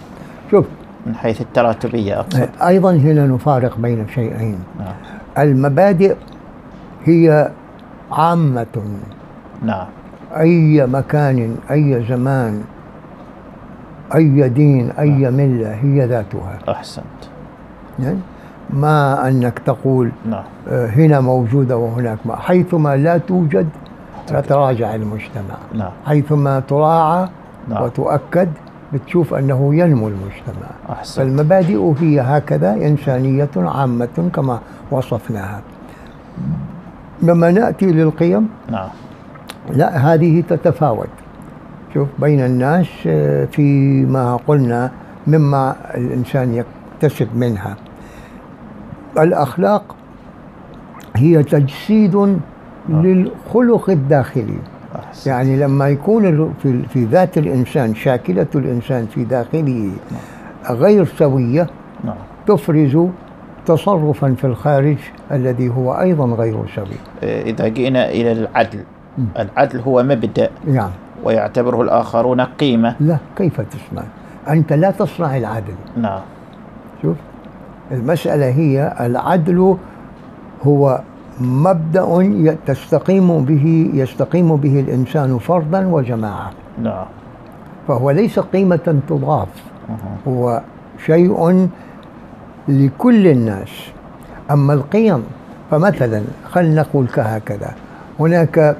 شوف. 0.51 0.65
من 1.05 1.15
حيث 1.15 1.41
التراتبية 1.41 2.19
أقصد. 2.19 2.49
أيضا 2.61 2.91
هنا 2.91 3.28
نفارق 3.28 3.78
بين 3.78 4.07
شيئين. 4.07 4.59
نعم. 4.80 4.93
المبادئ 5.38 6.15
هي 7.03 7.51
عامة. 8.11 8.84
نعم. 9.63 9.88
أي 10.39 10.88
مكان 10.88 11.55
أي 11.71 12.05
زمان 12.09 12.63
أي 14.15 14.49
دين 14.49 14.91
أي 14.91 15.32
ملة 15.32 15.73
هي 15.73 16.05
ذاتها. 16.05 16.59
أحسنت. 16.69 17.05
يعني 17.99 18.19
ما 18.70 19.28
أنك 19.28 19.59
تقول 19.59 20.11
نعم. 20.30 20.43
آه، 20.70 20.88
هنا 20.88 21.20
موجودة 21.20 21.78
وهناك 21.78 22.18
ما. 22.26 22.36
حيثما 22.36 22.97
لا 22.97 23.18
توجد 23.18 23.70
تتراجع 24.28 24.95
المجتمع. 24.95 25.57
نعم. 25.74 25.91
حيثما 26.05 26.59
تراعى 26.59 27.30
نعم. 27.68 27.84
وتؤكد 27.84 28.49
بتشوف 28.93 29.34
أنه 29.34 29.76
ينمو 29.76 30.07
المجتمع. 30.07 30.70
أحسنت. 30.89 31.18
فالمبادئ 31.18 31.93
هي 31.99 32.22
هكذا 32.22 32.74
إنسانية 32.74 33.49
عامة 33.57 34.30
كما 34.34 34.59
وصفناها. 34.91 35.61
لما 37.22 37.51
نأتي 37.51 37.86
للقيم 37.86 38.49
نعم. 38.72 38.89
لا 39.72 39.97
هذه 39.97 40.43
تتفاوت. 40.49 41.09
شوف 41.93 42.07
بين 42.20 42.45
الناس 42.45 42.88
آه، 43.07 43.45
فيما 43.45 44.39
قلنا 44.47 44.91
مما 45.28 45.76
الإنسان 45.95 46.63
يكتسب 47.01 47.28
منها. 47.36 47.76
الأخلاق 49.20 49.95
هي 51.16 51.43
تجسيد 51.43 52.39
للخلق 52.89 53.89
الداخلي. 53.89 54.57
يعني 55.26 55.57
لما 55.59 55.89
يكون 55.89 56.53
في 56.63 56.84
في 56.84 57.05
ذات 57.05 57.38
الإنسان 57.38 57.95
شاكلة 57.95 58.47
الإنسان 58.55 59.05
في 59.05 59.24
داخله 59.24 59.91
غير 60.70 61.05
سوية 61.05 61.68
نعم. 62.03 62.16
تفرز 62.47 62.97
تصرفا 63.66 64.34
في 64.38 64.47
الخارج 64.47 64.97
الذي 65.32 65.70
هو 65.70 65.93
أيضا 65.93 66.26
غير 66.26 66.57
سوي. 66.76 66.86
آه، 67.24 67.41
إذا 67.41 67.68
جئنا 67.68 68.09
إلى 68.09 68.32
العدل. 68.32 68.84
العدل 69.39 69.80
هو 69.80 70.03
مبدأ 70.03 70.49
يعني 70.68 70.91
ويعتبره 71.24 71.82
الآخرون 71.82 72.41
قيمة. 72.41 72.95
لا 72.99 73.18
كيف 73.38 73.61
تصنع 73.61 74.03
أنت 74.49 74.74
لا 74.74 74.91
تصنع 74.91 75.38
العدل. 75.38 75.76
نعم. 75.97 76.22
شوف. 77.01 77.18
المسألة 77.92 78.50
هي 78.50 78.96
العدل 79.00 79.78
هو 80.64 81.02
مبدأ 81.42 82.56
تستقيم 82.66 83.46
به 83.46 83.92
يستقيم 83.94 84.56
به 84.56 84.80
الإنسان 84.80 85.38
فردا 85.38 85.88
وجماعة 85.88 86.52
نعم. 86.82 87.06
فهو 87.88 88.12
ليس 88.12 88.40
قيمة 88.40 89.02
تضاف. 89.10 89.48
هو 90.28 90.62
شيء 91.06 91.70
لكل 92.68 93.28
الناس. 93.28 93.70
أما 94.52 94.74
القيم 94.74 95.24
فمثلا 95.72 96.24
خلينا 96.52 96.82
نقول 96.82 97.08
كهكذا 97.08 97.74
هناك 98.20 98.78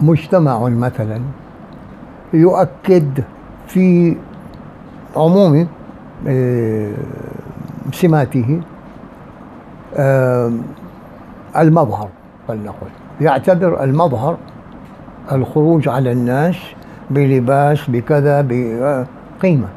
مجتمع 0.00 0.68
مثلا 0.68 1.20
يؤكد 2.34 3.24
في 3.66 4.16
عموم 5.16 5.54
آه، 5.56 5.66
سماته 7.92 8.60
آه، 9.96 10.52
المظهر 11.56 12.08
فلنقل. 12.48 12.86
يعتبر 13.20 13.84
المظهر 13.84 14.36
الخروج 15.32 15.88
على 15.88 16.12
الناس 16.12 16.56
بلباس 17.10 17.90
بكذا 17.90 18.40
بقيمة 18.48 19.68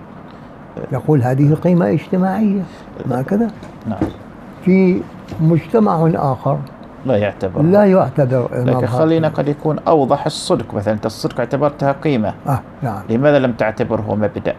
يقول 0.92 1.22
هذه 1.24 1.54
قيمة 1.54 1.90
اجتماعية 1.90 2.62
ما 3.06 3.22
كذا. 3.22 3.48
نعم. 3.88 4.00
في 4.66 5.02
مجتمع 5.42 6.12
آخر 6.16 6.58
لا 7.06 7.18
يعتبر. 7.18 7.62
لا 7.62 7.86
يعتبر 7.86 8.48
لكن. 8.54 8.88
خلينا 8.88 9.28
قد 9.28 9.48
يكون 9.48 9.80
أوضح 9.80 10.26
الصدق 10.26 10.74
مثلا 10.74 10.94
أنت 10.94 11.06
الصدق 11.06 11.40
اعتبرتها 11.40 11.92
قيمة 11.92 12.34
آه 12.48 12.60
نعم. 12.84 13.02
لماذا 13.10 13.40
لم 13.40 13.52
تعتبره 13.52 14.16
مبدأ؟ 14.16 14.56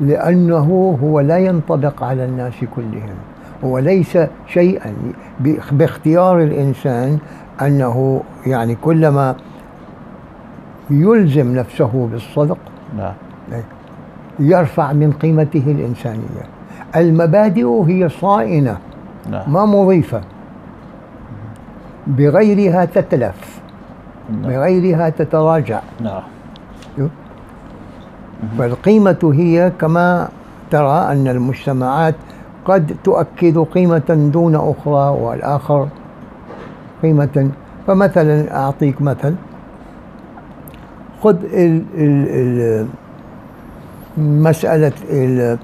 لأنه 0.00 0.98
هو 1.02 1.20
لا 1.20 1.38
ينطبق 1.38 2.02
على 2.02 2.24
الناس 2.24 2.54
كلهم. 2.76 3.16
هو 3.64 3.78
ليس 3.78 4.18
شيئا 4.46 4.94
باختيار 5.70 6.42
الإنسان 6.42 7.18
أنه 7.62 8.22
يعني 8.46 8.74
كلما 8.74 9.36
يلزم 10.90 11.56
نفسه 11.56 12.08
بالصدق 12.12 12.58
نعم. 12.96 13.12
يرفع 14.38 14.92
من 14.92 15.12
قيمته 15.12 15.64
الإنسانية. 15.66 16.44
المبادئ 16.96 17.82
هي 17.86 18.08
صائنة 18.08 18.78
نعم. 19.30 19.52
ما 19.52 19.64
مضيفة. 19.64 20.20
بغيرها 22.06 22.84
تتلف 22.84 23.60
نعم. 24.30 24.42
بغيرها 24.42 25.08
تتراجع. 25.08 25.80
نعم. 26.00 26.22
فالقيمة 28.58 29.32
هي 29.34 29.72
كما 29.80 30.28
ترى 30.70 31.12
أن 31.12 31.28
المجتمعات 31.28 32.14
قد 32.64 32.96
تؤكد 33.04 33.58
قيمة 33.58 34.30
دون 34.32 34.54
أخرى 34.54 35.08
والآخر 35.22 35.88
قيمة. 37.02 37.50
فمثلا 37.86 38.56
أعطيك 38.56 39.02
مثل. 39.02 39.34
خذ 41.22 41.36
ال 41.44 41.82
ال 41.94 42.28
ال 42.28 42.86
مسألة 44.18 44.92
ال 45.10 45.58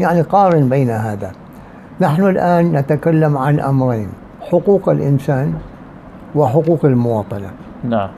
يعني 0.00 0.20
قارن 0.20 0.68
بين 0.68 0.90
هذا. 0.90 1.32
نحن 2.00 2.22
الآن 2.22 2.72
نتكلم 2.72 3.38
عن 3.38 3.60
أمرين 3.60 4.08
حقوق 4.40 4.88
الإنسان 4.88 5.54
وحقوق 6.34 6.84
المواطنة. 6.84 7.50
نعم. 7.84 8.10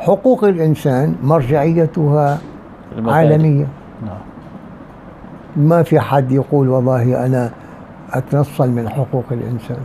حقوق 0.00 0.44
الإنسان 0.44 1.14
مرجعيتها 1.22 2.38
المبادئ. 2.96 3.16
عالمية. 3.16 3.66
نعم. 4.06 4.18
ما 5.56 5.82
في 5.82 6.00
حد 6.00 6.32
يقول 6.32 6.68
والله 6.68 7.26
أنا 7.26 7.50
أتنصل 8.12 8.70
من 8.70 8.88
حقوق 8.88 9.24
الإنسان. 9.30 9.78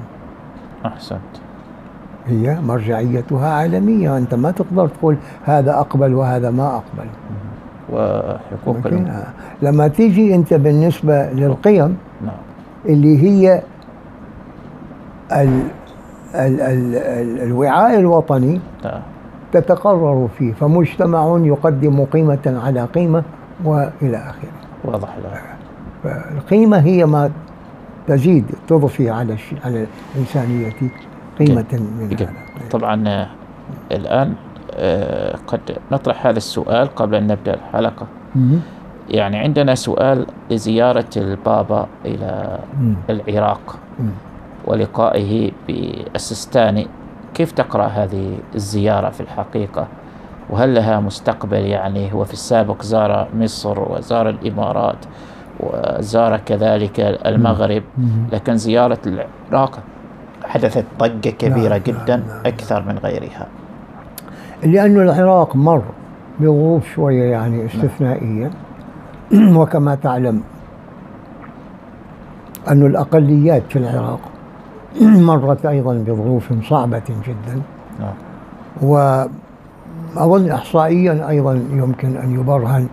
أحسنت. 0.85 1.19
هي 2.27 2.57
مرجعيتها 2.61 3.49
عالمية. 3.53 4.17
أنت 4.17 4.35
ما 4.35 4.51
تقدر 4.51 4.87
تقول 4.87 5.17
هذا 5.45 5.79
أقبل 5.79 6.13
وهذا 6.13 6.51
ما 6.51 6.67
أقبل. 6.67 7.09
وحقوق. 7.93 8.77
آه. 8.87 9.27
لما 9.61 9.87
تيجي 9.87 10.35
أنت 10.35 10.53
بالنسبة 10.53 11.31
للقيم 11.31 11.97
نعم. 12.21 12.35
اللي 12.85 13.23
هي 13.23 13.63
ال 15.31 15.59
ال 16.35 16.61
ال 16.61 16.95
ال 16.95 17.41
الوعاء 17.41 17.99
الوطني 17.99 18.61
نعم. 18.83 19.01
تتقرر 19.59 20.27
فيه 20.37 20.53
فمجتمع 20.53 21.39
يقدم 21.43 22.05
قيمة 22.05 22.61
على 22.65 22.85
قيمة 22.85 23.23
وإلى 23.63 24.17
آخره 24.17 24.51
واضح 24.83 25.17
له 25.17 25.41
فالقيمة 26.03 26.77
هي 26.77 27.05
ما 27.05 27.31
تزيد 28.07 28.45
تضفي 28.67 29.09
على 29.09 29.33
الش... 29.33 29.53
على 29.65 29.87
الإنسانية 30.15 30.73
قيمة 31.39 31.65
من. 31.71 32.09
هذا 32.11 32.33
طبعا 32.71 33.07
آه، 33.07 33.27
الآن 33.91 34.33
آه، 34.73 35.35
قد 35.47 35.59
نطرح 35.91 36.27
هذا 36.27 36.37
السؤال 36.37 36.95
قبل 36.95 37.15
أن 37.15 37.27
نبدأ 37.27 37.53
الحلقة. 37.53 38.07
يعني 39.09 39.37
عندنا 39.37 39.75
سؤال 39.75 40.25
لزيارة 40.51 41.09
البابا 41.17 41.87
إلى. 42.05 42.59
العراق. 43.09 43.79
ولقائه 44.65 45.51
بالسستاني 45.67 46.87
كيف 47.35 47.51
تقرأ 47.51 47.85
هذه 47.85 48.37
الزيارة 48.55 49.09
في 49.09 49.21
الحقيقة؟ 49.21 49.87
وهل 50.49 50.75
لها 50.75 50.99
مستقبل؟ 50.99 51.57
يعني 51.57 52.13
هو 52.13 52.23
في 52.23 52.33
السابق 52.33 52.81
زار 52.81 53.27
مصر 53.35 53.91
وزار 53.91 54.29
الإمارات 54.29 55.05
وزار 55.59 56.37
كذلك 56.37 56.99
المغرب. 56.99 57.83
لكن 58.31 58.57
زيارة 58.57 58.99
العراق 59.07 59.79
حدثت 60.45 60.85
ضجة 60.99 61.29
كبيرة 61.29 61.69
نعم، 61.69 61.81
جدا 61.85 62.15
نعم، 62.15 62.27
نعم. 62.27 62.45
أكثر 62.45 62.83
من 62.87 62.97
غيرها. 62.97 63.47
لأن 64.63 65.01
العراق 65.01 65.55
مر 65.55 65.83
بظروف 66.39 66.93
شوية 66.95 67.31
يعني 67.31 67.65
استثنائية. 67.65 68.51
وكما 69.59 69.95
تعلم 69.95 70.43
أن 72.67 72.85
الأقليات 72.85 73.63
في 73.69 73.79
العراق 73.79 74.19
مرت 75.01 75.65
أيضا 75.65 75.93
بظروف 75.93 76.53
صعبة 76.69 77.01
جدا. 77.27 77.61
نعم 77.99 78.13
وأظن 78.81 80.51
إحصائيا 80.51 81.29
أيضا 81.29 81.53
يمكن 81.71 82.17
أن 82.17 82.39
يبرهن 82.39 82.87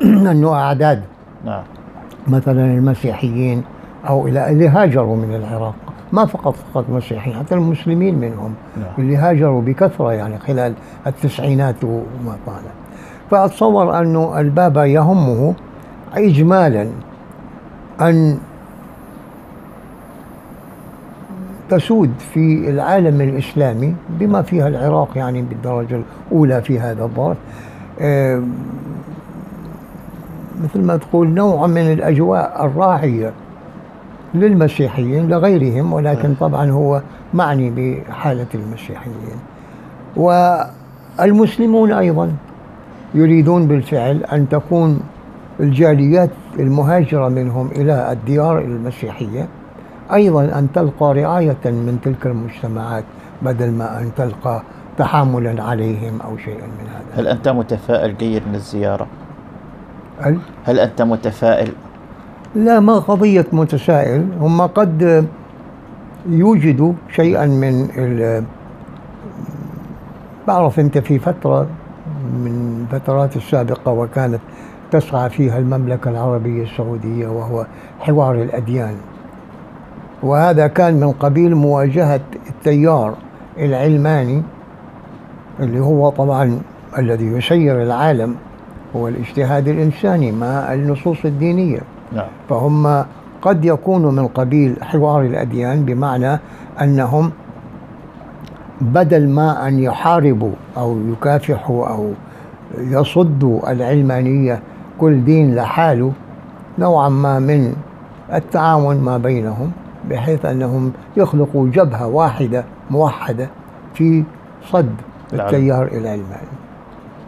أنه 0.30 0.54
أعداد. 0.54 1.02
نعم 1.44 1.62
مثلا 2.28 2.64
المسيحيين 2.64 3.62
أو 4.08 4.28
إلى 4.28 4.50
اللي 4.50 4.68
هاجروا 4.68 5.16
من 5.16 5.34
العراق. 5.34 5.74
ما 6.12 6.26
فقط 6.26 6.54
فقط 6.56 6.84
مسيحيين 6.90 7.36
حتى 7.36 7.54
المسلمين 7.54 8.18
منهم 8.18 8.54
نعم. 8.76 8.92
اللي 8.98 9.16
هاجروا 9.16 9.62
بكثرة 9.62 10.12
يعني 10.12 10.38
خلال 10.38 10.74
التسعينات 11.06 11.84
وما 11.84 12.36
طال. 12.46 12.62
فأتصور 13.30 14.00
أنه 14.00 14.40
البابا 14.40 14.84
يهمه 14.84 15.54
إجمالا 16.14 16.88
أن 18.00 18.38
تسود 21.70 22.10
في 22.32 22.70
العالم 22.70 23.20
الإسلامي 23.20 23.94
بما 24.08 24.42
فيها 24.42 24.68
العراق 24.68 25.08
يعني 25.16 25.42
بالدرجة 25.42 26.00
الأولى 26.30 26.62
في 26.62 26.80
هذا 26.80 27.04
الظرف. 27.04 27.36
آه، 28.00 28.42
مثل 30.64 30.80
ما 30.80 30.96
تقول 30.96 31.28
نوع 31.28 31.66
من 31.66 31.92
الأجواء 31.92 32.64
الراعية 32.64 33.32
للمسيحيين 34.34 35.28
لغيرهم 35.28 35.92
ولكن 35.92 36.34
طبعا 36.34 36.70
هو 36.70 37.02
معني 37.34 37.70
بحالة 37.70 38.46
المسيحيين. 38.54 39.38
والمسلمون 40.16 41.92
أيضا 41.92 42.32
يريدون 43.14 43.66
بالفعل 43.66 44.24
أن 44.32 44.48
تكون 44.48 45.00
الجاليات 45.60 46.30
المهاجرة 46.58 47.28
منهم 47.28 47.70
إلى 47.76 48.12
الديار 48.12 48.58
المسيحية. 48.58 49.48
أيضا 50.14 50.44
أن 50.44 50.68
تلقى 50.74 51.14
رعاية 51.14 51.56
من 51.64 51.98
تلك 52.04 52.26
المجتمعات 52.26 53.04
بدل 53.42 53.70
ما 53.72 54.00
أن 54.00 54.10
تلقى 54.16 54.62
تحاملا 54.98 55.62
عليهم 55.62 56.20
أو 56.20 56.36
شيئا 56.36 56.66
من 56.66 56.86
هذا 56.94 57.20
هل 57.22 57.28
أنت 57.28 57.48
متفائل 57.48 58.16
جيد 58.16 58.42
من 58.48 58.54
الزيارة؟ 58.54 59.06
هل 60.20 60.38
هل 60.64 60.78
أنت 60.78 61.02
متفائل؟ 61.02 61.72
لا 62.54 62.80
ما 62.80 62.98
قضية 62.98 63.46
متسائل 63.52 64.26
هم 64.40 64.60
قد 64.62 65.26
يوجدوا 66.28 66.92
شيئا 67.12 67.46
من 67.46 67.88
ال- 67.98 68.44
بعرف 70.48 70.80
أنت 70.80 70.98
في 70.98 71.18
فترة 71.18 71.66
من 72.34 72.86
الفترات 72.92 73.36
السابقة 73.36 73.92
وكانت 73.92 74.40
تسعى 74.90 75.30
فيها 75.30 75.58
المملكة 75.58 76.10
العربية 76.10 76.62
السعودية 76.62 77.28
وهو 77.28 77.66
حوار 78.00 78.34
الأديان 78.42 78.94
وهذا 80.22 80.66
كان 80.66 81.00
من 81.00 81.12
قبيل 81.12 81.54
مواجهة 81.54 82.20
التيار 82.48 83.14
العلماني 83.58 84.42
اللي 85.60 85.80
هو 85.80 86.10
طبعا 86.10 86.60
الذي 86.98 87.26
يسير 87.26 87.82
العالم 87.82 88.36
هو 88.96 89.08
الاجتهاد 89.08 89.68
الإنساني 89.68 90.32
مع 90.32 90.74
النصوص 90.74 91.24
الدينية. 91.24 91.80
نعم. 92.12 92.26
فهم 92.48 93.04
قد 93.42 93.64
يكونوا 93.64 94.12
من 94.12 94.26
قبيل 94.26 94.76
حوار 94.82 95.22
الأديان 95.22 95.84
بمعنى 95.84 96.38
أنهم 96.80 97.30
بدل 98.80 99.28
ما 99.28 99.68
أن 99.68 99.78
يحاربوا 99.78 100.52
أو 100.76 100.98
يكافحوا 101.12 101.88
أو 101.88 102.12
يصدوا 102.78 103.72
العلمانية 103.72 104.60
كل 104.98 105.24
دين 105.24 105.54
لحاله 105.54 106.12
نوعا 106.78 107.08
ما 107.08 107.38
من 107.38 107.74
التعاون 108.34 108.96
ما 108.96 109.18
بينهم 109.18 109.70
بحيث 110.08 110.44
أنهم 110.44 110.92
يخلقوا 111.16 111.68
جبهة 111.68 112.06
واحدة 112.06 112.64
موحدة 112.90 113.50
في 113.94 114.24
صد. 114.72 114.94
التيار 115.32 115.86
العلماني 115.86 116.48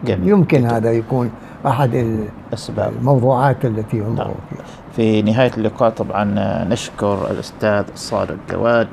جميل. 0.05 0.29
يمكن 0.29 0.65
هذا 0.65 0.91
يكون 0.91 1.31
أحد 1.67 2.19
أسباب 2.53 2.93
الموضوعات 2.99 3.65
التي 3.65 3.97
نعم. 3.97 4.07
ينظر 4.09 4.23
فيها. 4.49 4.65
في 4.95 5.21
نهاية 5.21 5.51
اللقاء 5.57 5.89
طبعا 5.89 6.35
نشكر 6.69 7.31
الأستاذ 7.31 7.83
صادق 7.95 8.37
جواد 8.51 8.87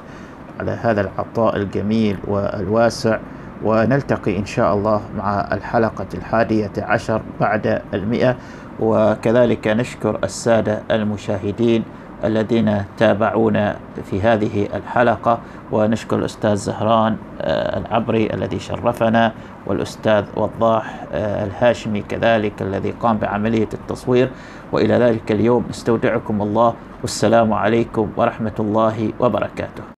على 0.61 0.71
هذا 0.71 1.01
العطاء 1.01 1.57
الجميل 1.57 2.17
والواسع 2.29 3.19
ونلتقي 3.65 4.39
إن 4.39 4.47
شاء 4.47 4.75
الله 4.75 5.01
مع 5.17 5.49
الحلقة 5.53 6.07
الحادية 6.15 6.71
عشر 6.79 7.23
بعد 7.41 7.83
المئة. 7.95 8.37
وكذلك 8.81 9.69
نشكر 9.69 10.19
السادة 10.25 10.83
المشاهدين 10.91 11.83
الذين 12.25 12.85
تابعونا 12.99 13.77
في 14.11 14.21
هذه 14.21 14.69
الحلقة 14.75 15.39
ونشكر 15.73 16.19
الأستاذ 16.19 16.55
زهران 16.55 17.17
آه، 17.41 17.79
العبري 17.79 18.35
الذي 18.35 18.59
شرفنا 18.59 19.33
والأستاذ 19.67 20.25
وضاح 20.37 21.05
آه، 21.13 21.45
الهاشمي 21.45 22.01
كذلك 22.01 22.63
الذي 22.63 22.91
قام 22.91 23.19
بعملية 23.19 23.69
التصوير. 23.75 24.31
وإلى 24.73 24.95
ذلك 24.95 25.33
اليوم 25.33 25.65
نستودعكم 25.71 26.43
الله 26.43 26.75
والسلام 27.03 27.53
عليكم 27.53 28.11
ورحمة 28.17 28.57
الله 28.61 29.13
وبركاته. 29.21 29.83